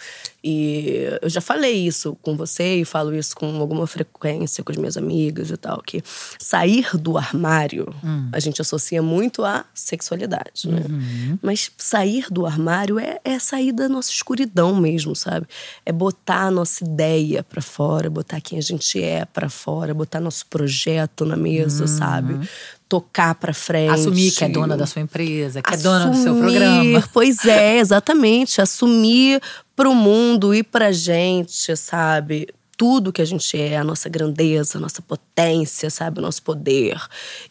[0.44, 4.78] E eu já falei isso com você e falo isso com alguma frequência com as
[4.78, 6.02] minhas amigas e tal, que
[6.38, 8.28] sair do armário hum.
[8.32, 10.84] a gente associa muito à sexualidade, né?
[10.88, 11.38] Uhum.
[11.40, 15.46] Mas sair do armário é, é sair da nossa escuridão mesmo, sabe?
[15.86, 20.20] É botar a nossa ideia para fora, botar quem a gente é para fora, botar
[20.20, 21.88] nosso projeto na mesa, uhum.
[21.88, 22.48] sabe?
[22.92, 23.94] tocar para frente.
[23.94, 27.08] Assumir que é dona da sua empresa, que assumir, é dona do seu programa.
[27.10, 28.60] Pois é, exatamente.
[28.60, 29.40] Assumir
[29.74, 32.48] pro mundo e pra gente, sabe?
[32.76, 36.18] Tudo que a gente é, a nossa grandeza, a nossa potência, sabe?
[36.18, 37.00] O nosso poder.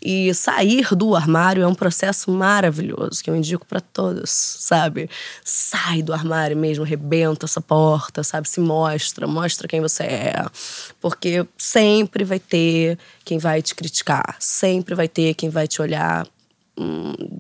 [0.02, 5.10] E sair do armário é um processo maravilhoso que eu indico para todos, sabe?
[5.44, 8.50] Sai do armário mesmo, rebenta essa porta, sabe?
[8.50, 10.46] Se mostra, mostra quem você é.
[11.00, 16.28] Porque sempre vai ter quem vai te criticar, sempre vai ter quem vai te olhar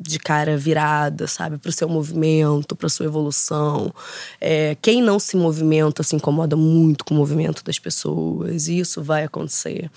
[0.01, 3.93] de cara virada, sabe, para o seu movimento, para sua evolução.
[4.39, 9.01] É, quem não se movimenta se incomoda muito com o movimento das pessoas, e isso
[9.03, 9.89] vai acontecer.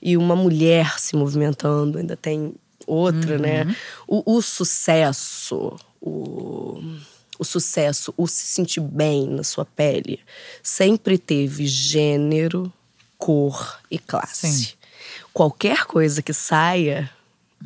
[0.00, 2.54] E uma mulher se movimentando ainda tem
[2.86, 3.62] outra, né?
[3.62, 3.68] uhum.
[3.68, 3.76] né?
[4.06, 6.82] O, o sucesso, o,
[7.38, 10.20] o sucesso, o se sentir bem na sua pele,
[10.62, 12.72] sempre teve gênero,
[13.18, 14.48] cor e classe.
[14.48, 14.72] Sim.
[15.32, 17.10] Qualquer coisa que saia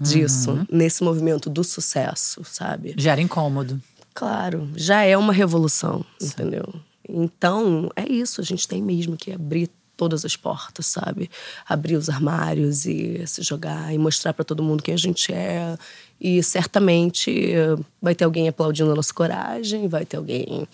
[0.01, 0.67] disso, uhum.
[0.71, 2.95] nesse movimento do sucesso, sabe?
[2.97, 3.81] Gera incômodo.
[4.13, 6.27] Claro, já é uma revolução, Sim.
[6.27, 6.75] entendeu?
[7.09, 11.31] Então, é isso, a gente tem mesmo que abrir todas as portas, sabe?
[11.69, 15.77] Abrir os armários e se jogar e mostrar para todo mundo quem a gente é.
[16.21, 17.53] E certamente
[18.01, 20.67] vai ter alguém aplaudindo a nossa coragem, vai ter alguém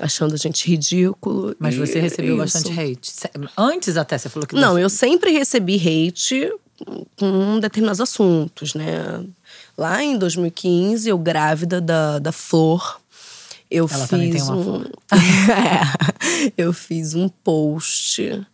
[0.00, 1.54] achando a gente ridículo.
[1.58, 2.58] Mas você recebeu isso.
[2.58, 3.12] bastante hate.
[3.56, 4.54] Antes até você falou que.
[4.54, 6.52] Não, eu sempre recebi hate
[7.18, 9.24] com determinados assuntos, né?
[9.76, 13.00] Lá em 2015, eu grávida da, da Flor,
[13.70, 18.46] eu Ela fiz um, é, eu fiz um post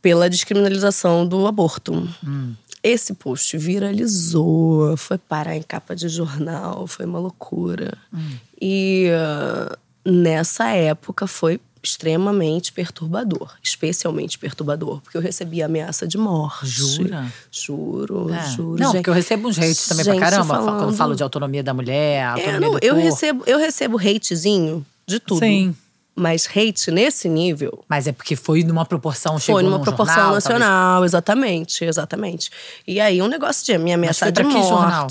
[0.00, 2.08] pela descriminalização do aborto.
[2.24, 2.54] Hum.
[2.82, 7.98] Esse post viralizou, foi parar em capa de jornal, foi uma loucura.
[8.14, 8.36] Hum.
[8.60, 9.76] E uh,
[10.08, 16.66] nessa época foi extremamente perturbador, especialmente perturbador, porque eu recebi ameaça de morte.
[16.66, 17.32] Jura?
[17.50, 18.50] Juro, é.
[18.50, 18.78] juro.
[18.78, 20.78] Não, gente, porque eu recebo uns hates também pra caramba, falando...
[20.78, 23.98] quando falo de autonomia da mulher, é, autonomia é, não, do eu recebo, eu recebo
[23.98, 25.40] hatezinho de tudo.
[25.40, 25.74] Sim.
[26.18, 27.84] Mas hate nesse nível.
[27.86, 31.10] Mas é porque foi numa proporção, chegou Foi numa proporção jornal, nacional, talvez.
[31.10, 32.50] exatamente, exatamente.
[32.86, 34.66] E aí um negócio de me ameaçar de morte.
[34.66, 35.08] Jornal?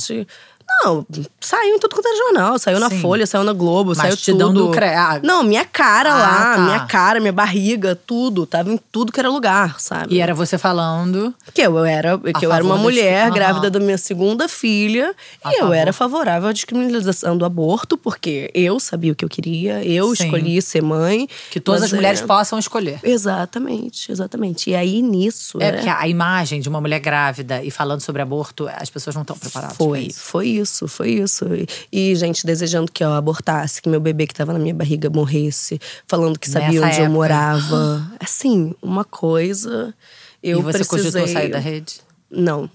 [0.67, 1.06] Não,
[1.39, 2.60] saiu em tudo quanto era jornal.
[2.60, 2.99] Saiu na Sim.
[2.99, 4.38] Folha, saiu na Globo, Mas saiu te tudo.
[4.38, 5.19] Dando ah.
[5.23, 6.62] Não, minha cara ah, lá, tá.
[6.62, 8.45] minha cara, minha barriga, tudo.
[8.45, 10.15] Tava em tudo que era lugar, sabe?
[10.15, 11.34] E era você falando.
[11.54, 15.15] Que eu era, que eu era uma mulher grávida da minha segunda filha.
[15.43, 15.67] A e favor.
[15.67, 20.15] eu era favorável à descriminalização do aborto, porque eu sabia o que eu queria, eu
[20.15, 20.25] Sim.
[20.25, 21.28] escolhi ser mãe.
[21.51, 22.25] Que todas as mulheres é...
[22.25, 22.99] possam escolher.
[23.04, 24.69] Exatamente, exatamente.
[24.69, 25.58] E aí nisso.
[25.62, 25.78] É era...
[25.78, 29.38] porque a imagem de uma mulher grávida e falando sobre aborto, as pessoas não estão
[29.38, 29.78] preparadas.
[29.78, 31.46] Foi, foi isso, foi isso.
[31.91, 35.80] E, gente, desejando que eu abortasse, que meu bebê que tava na minha barriga morresse,
[36.08, 37.08] falando que sabia Nessa onde época.
[37.08, 38.12] eu morava.
[38.20, 39.94] Assim, uma coisa.
[40.41, 41.12] Eu e você precisei...
[41.12, 42.02] cogitou sair da rede?
[42.30, 42.70] Não.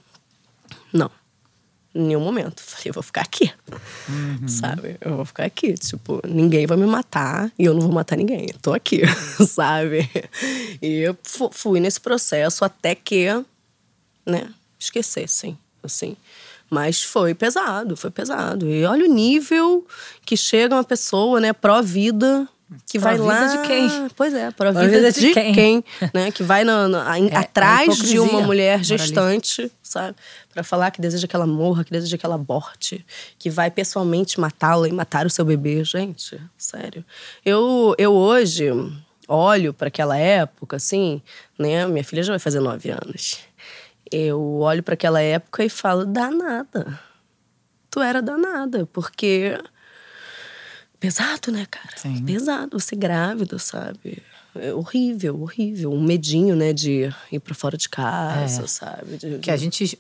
[0.93, 1.11] Não.
[1.95, 2.63] Em nenhum momento.
[2.63, 3.53] Falei, eu vou ficar aqui.
[4.09, 4.49] Uhum.
[4.49, 4.97] Sabe?
[5.01, 5.75] Eu vou ficar aqui.
[5.75, 8.47] Tipo, ninguém vai me matar e eu não vou matar ninguém.
[8.49, 9.03] Eu tô aqui,
[9.47, 10.09] sabe?
[10.81, 11.17] E eu
[11.51, 13.27] fui nesse processo até que,
[14.25, 16.17] né, esquecessem, assim.
[16.71, 18.71] Mas foi pesado, foi pesado.
[18.71, 19.85] E olha o nível
[20.25, 22.49] que chega uma pessoa, né, pró-vida,
[22.87, 23.47] que vai lá.
[23.49, 23.89] de quem?
[24.15, 25.53] Pois é, pró vida, vida de, de, quem?
[25.53, 26.31] quem né?
[26.31, 30.17] Que vai na, na, é, atrás é de uma mulher gestante, sabe?
[30.53, 33.05] Para falar que deseja que ela morra, que deseja que ela aborte,
[33.39, 35.83] que vai pessoalmente matá-la e matar o seu bebê.
[35.83, 37.05] Gente, sério.
[37.45, 38.71] Eu, eu hoje
[39.27, 41.21] olho para aquela época, assim,
[41.59, 41.87] né?
[41.87, 43.39] Minha filha já vai fazer nove anos
[44.11, 46.99] eu olho para aquela época e falo: danada.
[47.91, 49.59] Tu era danada, porque.
[50.99, 51.97] Pesado, né, cara?
[51.97, 52.23] Sim.
[52.25, 54.23] Pesado, você grávida, sabe?
[54.55, 55.93] é horrível, horrível.
[55.93, 58.67] Um medinho, né, de ir pra fora de casa, É.
[58.67, 59.17] sabe?
[59.17, 59.97] De- Que a gente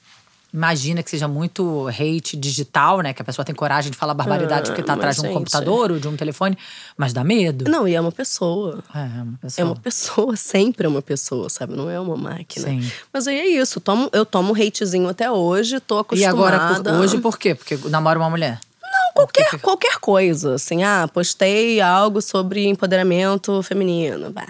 [0.52, 3.12] imagina que seja muito hate digital, né?
[3.12, 5.32] Que a pessoa tem coragem de falar barbaridade Ah, porque tá atrás de mas, um
[5.32, 6.56] gente, computador ou de um telefone,
[6.96, 7.70] mas dá medo.
[7.70, 8.82] Não, e é uma pessoa.
[8.94, 9.68] É, uma É pessoa.
[9.68, 11.74] uma pessoa, sempre é uma pessoa, sabe?
[11.74, 12.66] Não é uma máquina.
[12.66, 12.90] Sim.
[13.12, 16.56] Mas aí é isso, tomo, eu tomo hatezinho até hoje, tô E acostumada.
[16.56, 17.54] agora, por- hoje, por quê?
[17.54, 18.58] Porque namora uma mulher.
[18.82, 24.30] Não, qualquer, qualquer coisa, assim, ah, postei algo sobre empoderamento feminino.
[24.30, 24.46] Bah.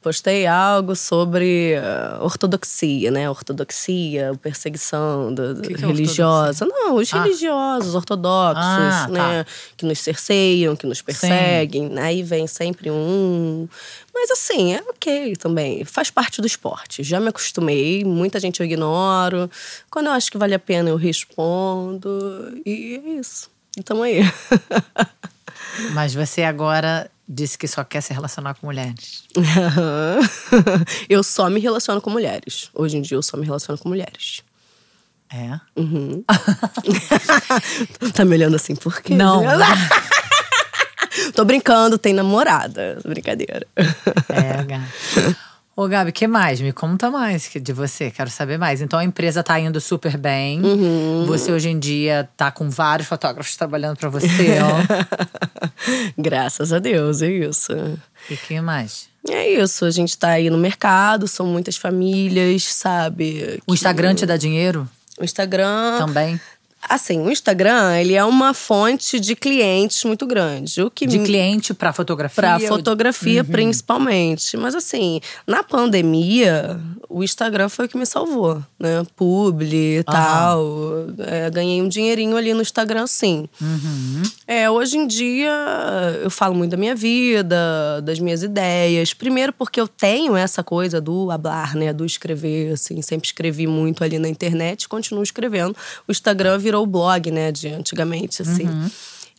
[0.00, 3.28] Postei algo sobre ah, ortodoxia, né?
[3.28, 6.64] Ortodoxia, perseguição do, do- Que que é religiosa.
[6.64, 7.22] Não, os Ah.
[7.24, 9.08] religiosos, ortodoxos, Ah, tá.
[9.12, 9.46] né?
[9.76, 11.98] Que nos cerceiam, que nos perseguem.
[11.98, 13.68] Aí vem sempre um.
[14.14, 15.84] Mas assim, é ok também.
[15.84, 17.02] Faz parte do esporte.
[17.02, 19.50] Já me acostumei, muita gente eu ignoro.
[19.90, 22.60] Quando eu acho que vale a pena, eu respondo.
[22.64, 23.50] E é isso.
[23.76, 24.20] Então aí.
[25.92, 29.24] Mas você agora disse que só quer se relacionar com mulheres.
[31.08, 32.70] eu só me relaciono com mulheres.
[32.74, 34.42] Hoje em dia eu só me relaciono com mulheres.
[35.30, 35.60] É?
[35.76, 36.24] Uhum.
[38.14, 39.14] tá me olhando assim, por quê?
[39.14, 39.42] Não.
[41.34, 42.98] Tô brincando, tem namorada.
[43.04, 43.66] Brincadeira.
[44.28, 45.36] É, Gabi.
[45.80, 46.60] Ô, Gabi, que mais?
[46.60, 48.82] Me conta mais que- de você, quero saber mais.
[48.82, 50.60] Então a empresa tá indo super bem.
[50.60, 51.24] Uhum.
[51.26, 55.38] Você hoje em dia tá com vários fotógrafos trabalhando pra você, ó.
[56.18, 57.72] Graças a Deus, é isso.
[58.28, 59.08] E que mais?
[59.28, 63.60] É isso, a gente tá aí no mercado, são muitas famílias, sabe?
[63.64, 64.88] O Instagram te dá dinheiro
[65.20, 65.96] O Instagram.
[65.98, 66.40] também?
[66.80, 70.80] Assim, o Instagram, ele é uma fonte de clientes muito grande.
[70.82, 72.56] O que De me- cliente pra fotografia?
[72.58, 74.56] De- fotografia, principalmente.
[74.56, 79.02] Mas assim, na pandemia, o Instagram foi o que me salvou, né?
[79.16, 81.06] Publi e tal.
[81.18, 83.48] É, ganhei um dinheirinho ali no Instagram, sim.
[83.60, 84.22] Uhum.
[84.46, 85.50] É, hoje em dia,
[86.22, 89.12] eu falo muito da minha vida, das minhas ideias.
[89.12, 91.92] Primeiro porque eu tenho essa coisa do hablar, né?
[91.92, 93.02] Do escrever, assim.
[93.02, 95.76] Sempre escrevi muito ali na internet, continuo escrevendo.
[96.06, 97.50] O Instagram virou o blog, né?
[97.50, 98.68] De antigamente, assim.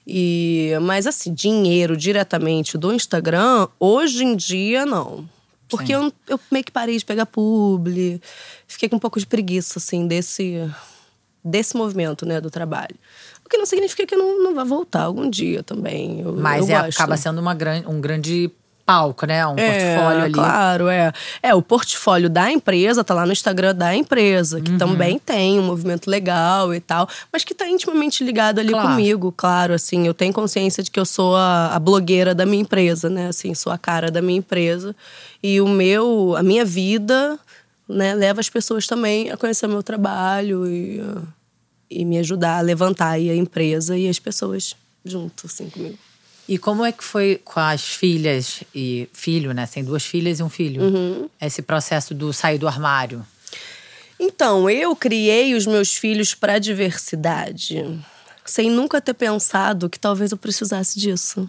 [0.06, 5.30] E, mas assim, dinheiro diretamente do Instagram, hoje em dia, não.
[5.70, 8.20] Porque eu, eu meio que parei de pegar publi.
[8.68, 10.68] Fiquei com um pouco de preguiça, assim, desse,
[11.46, 12.96] desse movimento, né, do trabalho.
[13.46, 16.22] O que não significa que eu não, não vá voltar algum dia também.
[16.22, 18.50] Eu, Mas eu é, acaba sendo uma gran, um grande
[18.90, 19.46] palco, né?
[19.46, 20.34] Um portfólio é, ali.
[20.34, 21.14] Claro, é.
[21.44, 24.64] É, o portfólio da empresa tá lá no Instagram da empresa, Uhum.
[24.64, 28.90] que também tem um movimento legal e tal, mas que tá intimamente ligado ali Claro.
[28.90, 30.08] comigo, claro, assim.
[30.08, 33.28] Eu tenho consciência de que eu sou a, a blogueira da minha empresa, né?
[33.28, 34.96] Assim, sou a cara da minha empresa.
[35.44, 37.38] E o meu, a minha vida,
[37.88, 41.02] né, leva as pessoas também a conhecer meu trabalho e,
[41.90, 44.76] e me ajudar a levantar aí a empresa e as pessoas
[45.06, 45.98] junto, assim, comigo.
[46.52, 49.68] E como é que foi com as filhas e filho, né?
[49.68, 50.82] Tem duas filhas e um filho.
[50.82, 51.30] Uhum.
[51.40, 53.24] Esse processo do sair do armário.
[54.20, 57.86] Então, eu criei os meus filhos para a diversidade,
[58.44, 61.46] sem nunca ter pensado que talvez eu precisasse disso.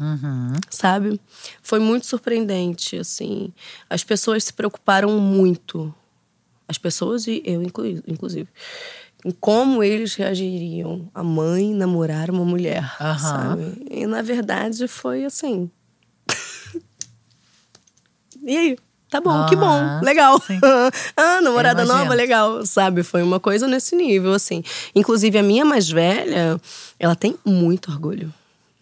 [0.68, 1.18] Sabe?
[1.62, 3.54] Foi muito surpreendente, assim.
[3.88, 5.94] As pessoas se preocuparam muito.
[6.68, 8.48] As pessoas e eu, inclusive.
[9.24, 13.18] Em como eles reagiriam a mãe namorar uma mulher, Aham.
[13.18, 13.86] sabe?
[13.90, 15.70] E na verdade foi assim.
[18.42, 18.78] e aí?
[19.10, 20.40] Tá bom, que bom, legal.
[21.16, 23.02] Ah, namorada nova, legal, sabe?
[23.02, 24.62] Foi uma coisa nesse nível, assim.
[24.94, 26.60] Inclusive, a minha mais velha,
[26.98, 28.32] ela tem muito orgulho.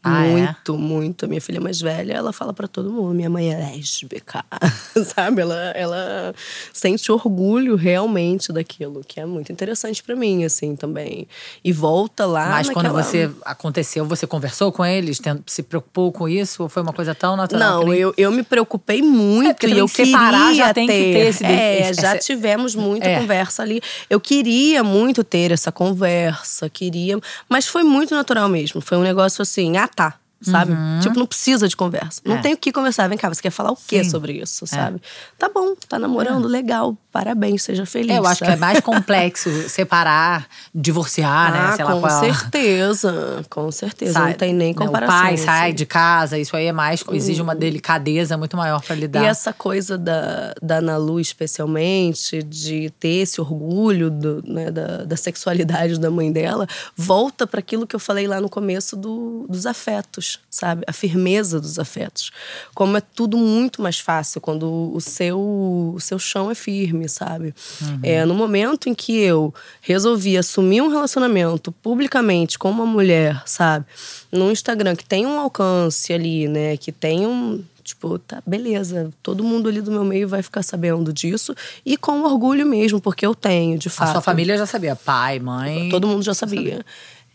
[0.03, 0.31] Ah, é?
[0.31, 1.25] muito, muito.
[1.25, 4.45] A minha filha mais velha, ela fala pra todo mundo: minha mãe é lésbica,
[5.15, 5.43] sabe?
[5.43, 6.35] Ela, ela
[6.73, 11.27] sente orgulho realmente daquilo, que é muito interessante pra mim, assim, também.
[11.65, 12.49] E volta lá.
[12.51, 15.21] Mas quando naquela- você aconteceu, você conversou com eles?
[15.47, 16.63] Se preocupou com isso?
[16.63, 17.81] Ou foi uma coisa tão natural?
[17.81, 20.93] Não, nem- eu, eu me preocupei muito É, e eu separar queria já tem que
[20.93, 23.19] ter esse- É, esse- já tivemos muita É.
[23.21, 23.81] conversa ali.
[24.09, 28.81] Eu queria muito ter essa conversa, queria, mas foi muito natural mesmo.
[28.81, 30.73] Foi um negócio assim, ah tá, sabe?
[31.03, 32.21] Tipo, não precisa de conversa.
[32.25, 32.39] Não Uhum.
[32.39, 32.43] É.
[32.43, 33.09] tem o que conversar.
[33.09, 34.11] Vem cá, você quer falar o quê Sim.
[34.11, 35.01] sobre isso, sabe?
[35.39, 38.11] Tá bom, tá namorando, legal, parabéns, seja feliz.
[38.15, 41.59] É, eu acho que é mais complexo separar, divorciar, né?
[41.61, 42.21] Ah, Sei lá com qual.
[42.21, 44.13] certeza, com certeza.
[44.15, 45.17] sai- não tem nem né, comparação.
[45.17, 45.75] O pai sai assim.
[45.77, 47.03] de casa, isso aí é mais.
[47.13, 49.23] Exige uma delicadeza muito maior pra lidar.
[49.23, 55.05] E essa coisa da, da Ana Lu, especialmente, de ter esse orgulho do, né, da,
[55.05, 59.47] da sexualidade da mãe dela, volta para aquilo que eu falei lá no começo do,
[59.49, 60.85] dos afetos, sabe?
[60.87, 62.31] A firmeza dos afetos.
[62.75, 67.55] Como é tudo muito mais fácil quando o seu, o seu chão é firme, sabe?
[68.03, 73.87] É, no momento em que eu resolvi assumir um relacionamento publicamente com uma mulher, sabe?
[74.31, 76.77] No Instagram, que tem um alcance ali, né?
[76.77, 81.11] Que tem um Tipo, tá, beleza, todo mundo ali do meu meio vai ficar sabendo
[81.11, 81.55] disso.
[81.87, 84.11] E com orgulho mesmo, porque eu tenho, de fato.
[84.11, 85.89] A sua família já sabia, pai, mãe.
[85.89, 86.85] Todo mundo já sabia.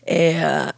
[0.06, 0.72] É,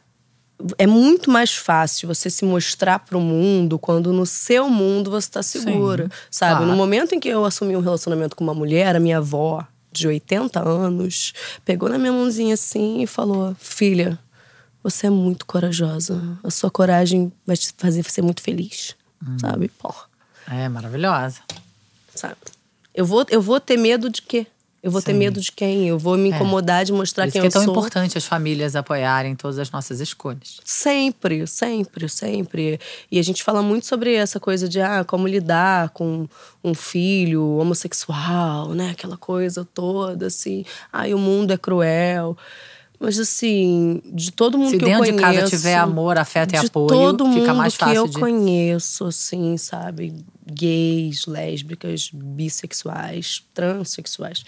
[0.78, 5.28] é muito mais fácil você se mostrar para o mundo quando no seu mundo você
[5.28, 6.56] está segura, Sim, sabe?
[6.58, 6.70] claro.
[6.70, 10.06] No momento em que eu assumi um relacionamento com uma mulher, a minha avó, de
[10.06, 11.32] 80 anos,
[11.64, 14.18] pegou na minha mãozinha assim e falou: Filha,
[14.82, 16.20] você é muito corajosa.
[16.44, 18.94] A sua coragem vai te fazer ser muito feliz,
[19.26, 19.38] Hum.
[19.40, 19.68] sabe?
[19.68, 20.04] Porra,
[20.50, 21.40] É, maravilhosa.
[22.14, 22.36] sabe?
[22.94, 24.46] Eu vou, eu vou ter medo de quê?
[24.86, 25.18] Eu vou ter Sim.
[25.18, 25.88] medo de quem?
[25.88, 27.72] Eu vou me incomodar de mostrar isso quem que é eu tão sou.
[27.72, 30.60] importante as famílias apoiarem todas as nossas escolhas.
[30.64, 32.78] Sempre, sempre, sempre.
[33.10, 36.28] E a gente fala muito sobre essa coisa de ah, como lidar com
[36.62, 38.90] um filho homossexual, né?
[38.90, 40.64] Aquela coisa toda, assim.
[40.92, 42.36] Ai, o mundo é cruel.
[42.98, 45.16] Mas assim, de todo mundo Se que eu dentro conheço.
[45.18, 48.08] de casa tiver amor, afeto e de apoio, todo fica mundo mais que fácil eu
[48.08, 50.14] de- conheço, assim, sabe?
[50.50, 54.44] Gays, lésbicas, bissexuais, transexuais.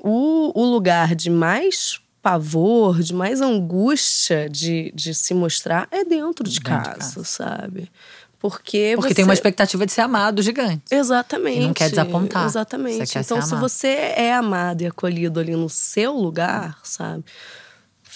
[0.00, 6.48] O, o lugar de mais pavor, de mais angústia de, de se mostrar é dentro
[6.48, 7.24] de, Dentro de casa, casa.
[7.24, 7.90] sabe?
[8.38, 9.14] Porque, Porque você...
[9.14, 10.82] tem uma expectativa de ser amado gigante.
[10.90, 11.58] Exatamente.
[11.60, 12.44] E não quer desapontar.
[12.46, 13.10] Exatamente.
[13.12, 17.24] Quer então, se você é amado e acolhido ali no seu lugar, sabe?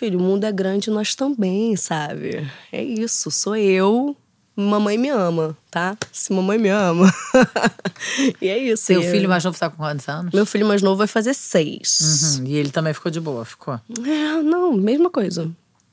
[0.01, 2.51] Filho, o mundo é grande, nós também, sabe?
[2.72, 3.30] É isso.
[3.30, 4.16] Sou eu.
[4.57, 5.94] Mamãe me ama, tá?
[6.11, 7.12] Se mamãe me ama.
[8.40, 8.84] e é isso.
[8.84, 10.32] Seu filho mais novo tá com quantos anos?
[10.32, 12.38] Meu filho mais novo vai fazer seis.
[12.40, 13.74] Uhum, E ele também ficou de boa, ficou.
[13.74, 15.51] É, não, mesma coisa.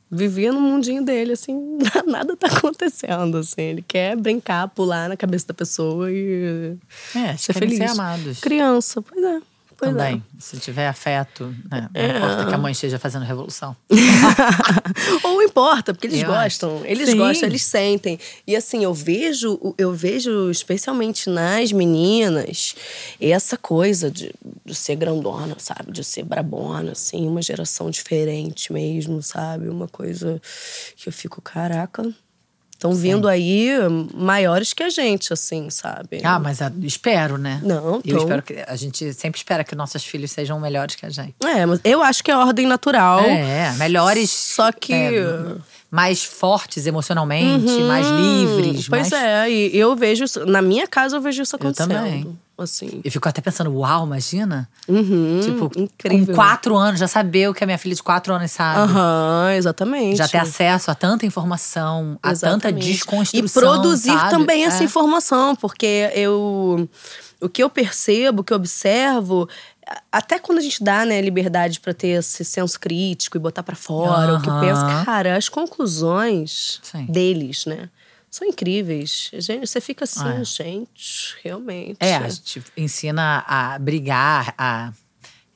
[0.09, 1.77] Vivia no mundinho dele, assim,
[2.07, 3.61] nada tá acontecendo, assim.
[3.61, 6.77] Ele quer brincar, pular na cabeça da pessoa e
[7.13, 7.77] É, ser feliz.
[7.77, 8.39] ser amados.
[8.39, 9.41] Criança, pois é.
[9.77, 10.23] Pois também.
[10.39, 11.87] Se tiver afeto, né?
[11.93, 12.17] Não É.
[12.17, 13.75] importa que a mãe esteja fazendo revolução.
[13.91, 13.95] é.
[15.27, 16.85] Ou importa, porque eles Eu gostam, acho.
[16.87, 17.17] eles Sim.
[17.17, 18.19] gostam, eles sentem.
[18.45, 22.75] E assim, eu vejo, eu vejo especialmente nas meninas
[23.21, 24.33] essa coisa de,
[24.65, 25.91] de ser grandona, sabe?
[25.91, 29.69] De ser brabona, assim, uma geração diferente mesmo, sabe?
[29.69, 30.41] Uma coisa
[30.95, 32.03] que eu fico, caraca.
[32.77, 33.71] Estão vindo aí
[34.13, 36.21] maiores que a gente, assim, sabe?
[36.23, 37.59] Ah, mas a- espero, né?
[37.63, 38.53] Não, Eu então- espero que.
[38.67, 41.33] A gente sempre espera que nossos filhos sejam melhores que a gente.
[41.43, 43.21] É, mas eu acho que é ordem natural.
[43.21, 44.29] É, melhores.
[44.29, 44.93] Só que.
[44.93, 45.55] é,
[45.89, 48.87] mais fortes emocionalmente, mais livres.
[48.87, 49.23] Pois mais...
[49.23, 50.45] é, e eu vejo isso.
[50.45, 51.93] Na minha casa eu vejo isso acontecendo.
[51.95, 52.37] também.
[52.57, 53.01] Assim.
[53.03, 54.67] Eu fico até pensando, uau, imagina?
[54.87, 56.25] Uhum, Tipo, incrível.
[56.27, 58.79] com quatro anos, já saber o que a minha filha de quatro anos sabe.
[58.91, 60.17] Aham, exatamente.
[60.17, 62.87] Já ter acesso a tanta informação, a tanta Exatamente.
[62.91, 63.45] desconstrução.
[63.45, 64.29] E produzir sabe?
[64.31, 64.85] também essa É.
[64.85, 66.89] informação, porque eu.
[67.39, 69.47] O que eu percebo, o que eu observo.
[70.11, 73.75] Até quando a gente dá né, liberdade pra ter esse senso crítico e botar pra
[73.75, 77.05] fora o que pensa, cara, as conclusões Sim.
[77.05, 77.89] deles, né?
[78.37, 79.31] São incríveis.
[79.33, 80.43] Gente, você fica assim, É.
[80.43, 81.97] gente, realmente.
[81.99, 84.91] É, a gente ensina a brigar, a.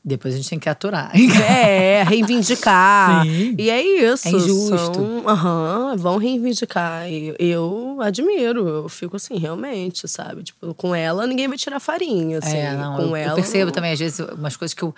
[0.03, 1.11] Depois a gente tem que aturar.
[1.47, 3.23] É, reivindicar.
[3.23, 3.53] Sim.
[3.55, 4.27] E é isso.
[4.27, 4.95] É injusto.
[4.95, 7.07] são- Aham, vão reivindicar.
[7.07, 10.41] E eu admiro, eu fico assim, realmente, sabe?
[10.41, 12.57] Tipo, com ela ninguém vai tirar farinha, assim.
[12.57, 13.31] É, não, com eu, ela.
[13.33, 14.93] eu percebo também, às vezes, umas coisas que eu.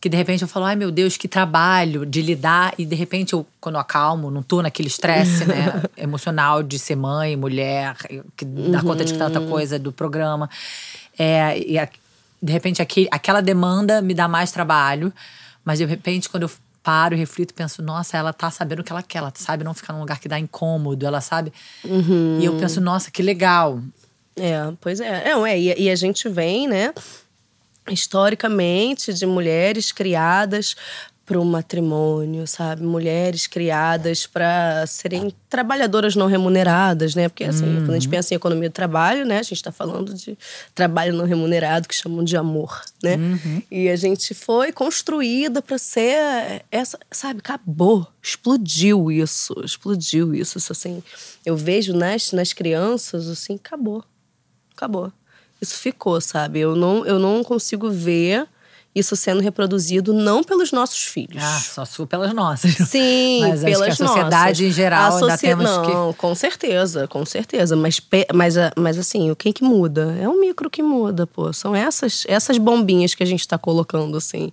[0.00, 2.74] Que de repente eu falo, ai meu Deus, que trabalho de lidar.
[2.78, 5.82] E de repente eu, quando eu acalmo, não tô naquele estresse, né?
[5.96, 7.96] emocional de ser mãe, mulher,
[8.36, 9.48] que dá conta de tanta Uhum.
[9.48, 10.48] coisa do programa.
[11.18, 11.88] É, e a-
[12.42, 15.12] de repente aquele, aquela demanda me dá mais trabalho.
[15.64, 16.50] Mas de repente, quando eu
[16.82, 19.74] paro e reflito, penso, nossa, ela tá sabendo o que ela quer, ela sabe não
[19.74, 21.52] ficar num lugar que dá incômodo, ela sabe.
[21.84, 22.38] Uhum.
[22.40, 23.80] E eu penso, nossa, que legal.
[24.36, 25.24] É, pois é.
[25.30, 26.92] Não, é e, e a gente vem, né,
[27.88, 30.74] historicamente, de mulheres criadas
[31.26, 32.84] para o matrimônio, sabe?
[32.84, 37.28] Mulheres criadas para serem trabalhadoras não remuneradas, né?
[37.28, 39.40] Porque, assim, quando a gente pensa em economia do trabalho, né?
[39.40, 40.38] A gente está falando de
[40.72, 43.16] trabalho não remunerado, que chamam de amor, né?
[43.68, 47.40] E a gente foi construída para ser essa, sabe?
[47.40, 51.02] Acabou, explodiu isso, explodiu isso, isso, assim.
[51.44, 54.04] Eu vejo nas, nas crianças, assim, acabou
[54.76, 55.10] acabou.
[55.66, 56.60] Isso ficou, sabe?
[56.60, 58.46] Eu não, eu não consigo ver
[58.94, 61.42] isso sendo reproduzido não pelos nossos filhos.
[61.44, 62.72] Ah, só for pelas nossas.
[62.88, 64.72] Sim, Mas acho que pelas a sociedade nossas.
[64.72, 67.76] em geral A ainda socie- temos que- Não, com certeza, com certeza.
[67.76, 68.00] Mas,
[68.32, 70.16] mas, a- mas assim, o quem que muda?
[70.18, 71.52] É o micro que muda, pô.
[71.52, 74.50] São essas, essas bombinhas que a gente tá colocando, assim,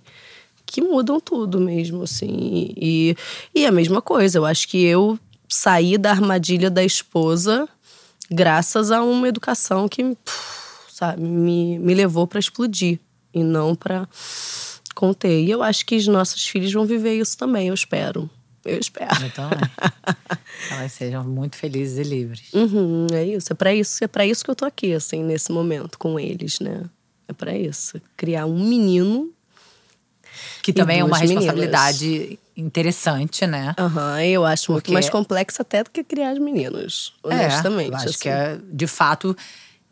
[0.66, 2.74] que mudam tudo mesmo, assim.
[2.76, 3.16] E,
[3.54, 7.66] e a mesma coisa, eu acho que eu saí da armadilha da esposa
[8.30, 10.63] graças a uma educação que, puf,
[10.94, 13.00] sabe, me, me levou para explodir
[13.32, 14.08] e não para
[14.94, 15.42] conter.
[15.42, 18.30] E eu acho que os nossos filhos vão viver isso também, eu espero.
[18.64, 19.10] Eu espero.
[19.26, 19.50] Então,
[20.70, 22.52] elas sejam muito felizes e livres.
[22.54, 23.52] Uhum, é isso.
[23.52, 26.60] É para isso, é para isso que eu tô aqui, assim, nesse momento com eles,
[26.60, 26.84] né?
[27.26, 28.00] É para isso.
[28.16, 29.30] Criar um menino.
[30.62, 32.38] Que também é uma responsabilidade meninas.
[32.56, 33.74] interessante, né?
[33.78, 37.88] Aham, eu acho muito Porque- mais complexo até do que criar as meninas, honestamente.
[37.90, 38.18] É, eu acho assim.
[38.20, 39.36] que é, de fato,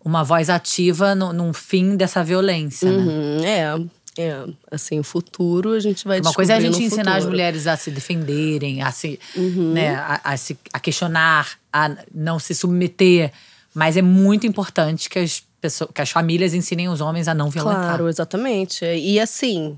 [0.05, 2.99] uma voz ativa no, num fim dessa violência, né?
[2.99, 4.45] Uhum, é, é.
[4.71, 7.77] Assim, o futuro a gente vai Uma coisa é a gente ensinar as mulheres a
[7.77, 9.73] se defenderem, a se, Uhum.
[9.73, 13.33] né, a, a se a questionar, a não se submeter.
[13.75, 17.49] Mas é muito importante que as pessoas, que as famílias ensinem os homens a não
[17.49, 17.85] violentar.
[17.87, 18.85] Claro, exatamente.
[18.85, 19.77] E assim,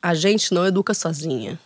[0.00, 1.58] a gente não educa sozinha.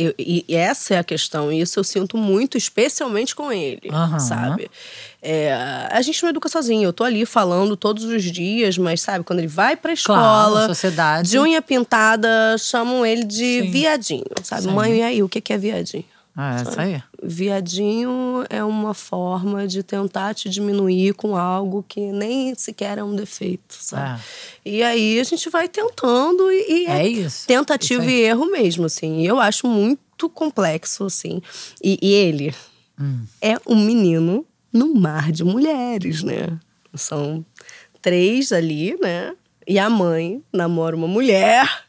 [0.00, 1.50] Eu- e essa é a questão.
[1.52, 4.18] E isso eu sinto muito, especialmente com ele, Aham.
[4.20, 4.70] sabe?
[5.20, 5.52] É,
[5.90, 6.84] a gente não educa sozinho.
[6.84, 9.98] Eu tô ali falando todos os dias, mas sabe, quando ele vai pra Claro,
[10.54, 11.30] escola, a sociedade.
[11.30, 13.70] de unha pintada, chamam ele de Sim.
[13.70, 14.68] viadinho, sabe?
[14.68, 16.04] Mãe, e aí, o que que é viadinho?
[16.36, 17.02] Ah, é isso aí.
[17.22, 23.14] Viadinho é uma forma de tentar te diminuir com algo que nem sequer é um
[23.16, 24.20] defeito, sabe?
[24.64, 27.46] E aí a gente vai tentando e, e É isso.
[27.46, 29.20] tentativa Isso e erro mesmo, assim.
[29.22, 31.42] E eu acho muito complexo, assim.
[31.82, 32.54] E, e ele
[33.00, 33.24] Hum.
[33.40, 36.58] é um menino no mar de mulheres, né?
[36.94, 37.44] São
[38.02, 39.34] três ali, né?
[39.66, 41.87] E a mãe namora uma mulher.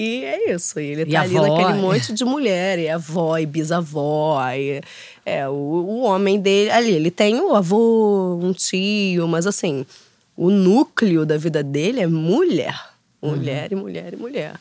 [0.00, 0.78] E é isso.
[0.78, 2.78] E ele E tá ali avó, naquele monte de mulher.
[2.78, 4.40] E avó, e bisavó.
[4.52, 4.80] E,
[5.26, 6.70] é, o, o homem dele.
[6.70, 9.84] Ali, ele tem o avô, um tio, mas assim,
[10.36, 12.80] o núcleo da vida dele é mulher.
[13.20, 14.54] Mulher e mulher e mulher.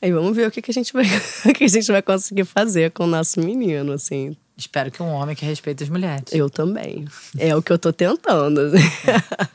[0.00, 1.04] Aí vamos ver o que, que a gente vai
[1.44, 4.36] o que a gente vai conseguir fazer com o nosso menino, assim.
[4.56, 6.32] Espero que um homem que respeite as mulheres.
[6.32, 7.06] Eu também.
[7.36, 8.60] É o que eu tô tentando.
[8.60, 8.76] assim.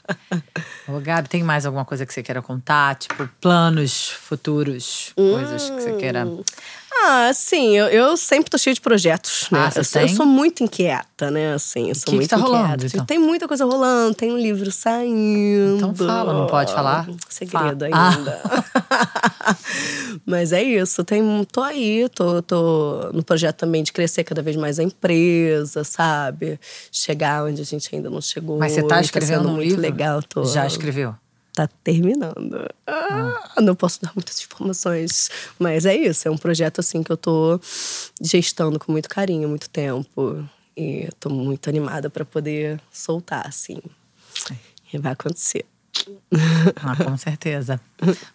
[0.87, 2.95] Ô, Gabi, tem mais alguma coisa que você queira contar?
[2.95, 6.27] Tipo, planos futuros, coisas que você queira.
[7.01, 9.59] Ah, sim, eu, eu sempre tô cheia de projetos, né?
[9.59, 11.53] Ah, eu, sou- eu sou muito inquieta, né?
[11.53, 12.87] Assim, eu sou que que muito tá rolando, inquieta.
[12.95, 13.05] então?
[13.05, 15.77] Tem muita coisa rolando, tem um livro saindo.
[15.77, 17.07] Então fala, não pode falar?
[17.29, 17.85] Segredo.
[17.91, 18.09] Ah.
[18.09, 18.41] ainda.
[20.25, 21.21] Mas é isso, tem,
[21.51, 26.59] tô aí, tô, tô no projeto também de crescer cada vez mais a empresa, sabe?
[26.91, 28.57] Chegar onde a gente ainda não chegou.
[28.59, 29.81] Mas você tá e escrevendo sendo um muito livro?
[29.81, 30.21] legal.
[30.23, 31.15] Tô, Já escreveu?
[31.67, 32.67] Tá terminando.
[32.87, 36.27] Ah, Não posso dar muitas informações, mas é isso.
[36.27, 37.59] É um projeto assim que eu tô
[38.21, 40.47] gestando com muito carinho, muito tempo.
[40.77, 43.81] E tô muito animada para poder soltar, assim.
[44.93, 45.65] E vai acontecer.
[46.81, 47.79] Ah, com certeza.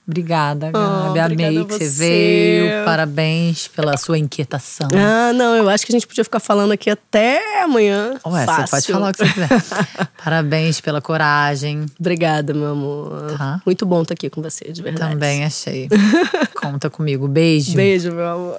[0.06, 1.18] Obrigada, Gabi.
[1.18, 1.88] Oh, Amei que você.
[1.88, 2.84] veio.
[2.84, 4.88] Parabéns pela sua inquietação.
[4.94, 8.14] Ah, não, eu acho que a gente podia ficar falando aqui até amanhã.
[8.26, 8.66] Ué, Fácil.
[8.66, 10.08] você pode falar o que você quiser.
[10.22, 11.86] Parabéns pela coragem.
[11.98, 13.34] Obrigada, meu amor.
[13.38, 13.60] Tá.
[13.64, 15.12] Muito bom estar aqui com você, de verdade.
[15.12, 15.88] Também achei.
[16.60, 17.26] Conta comigo.
[17.28, 17.74] Beijo.
[17.74, 18.58] Beijo, meu amor.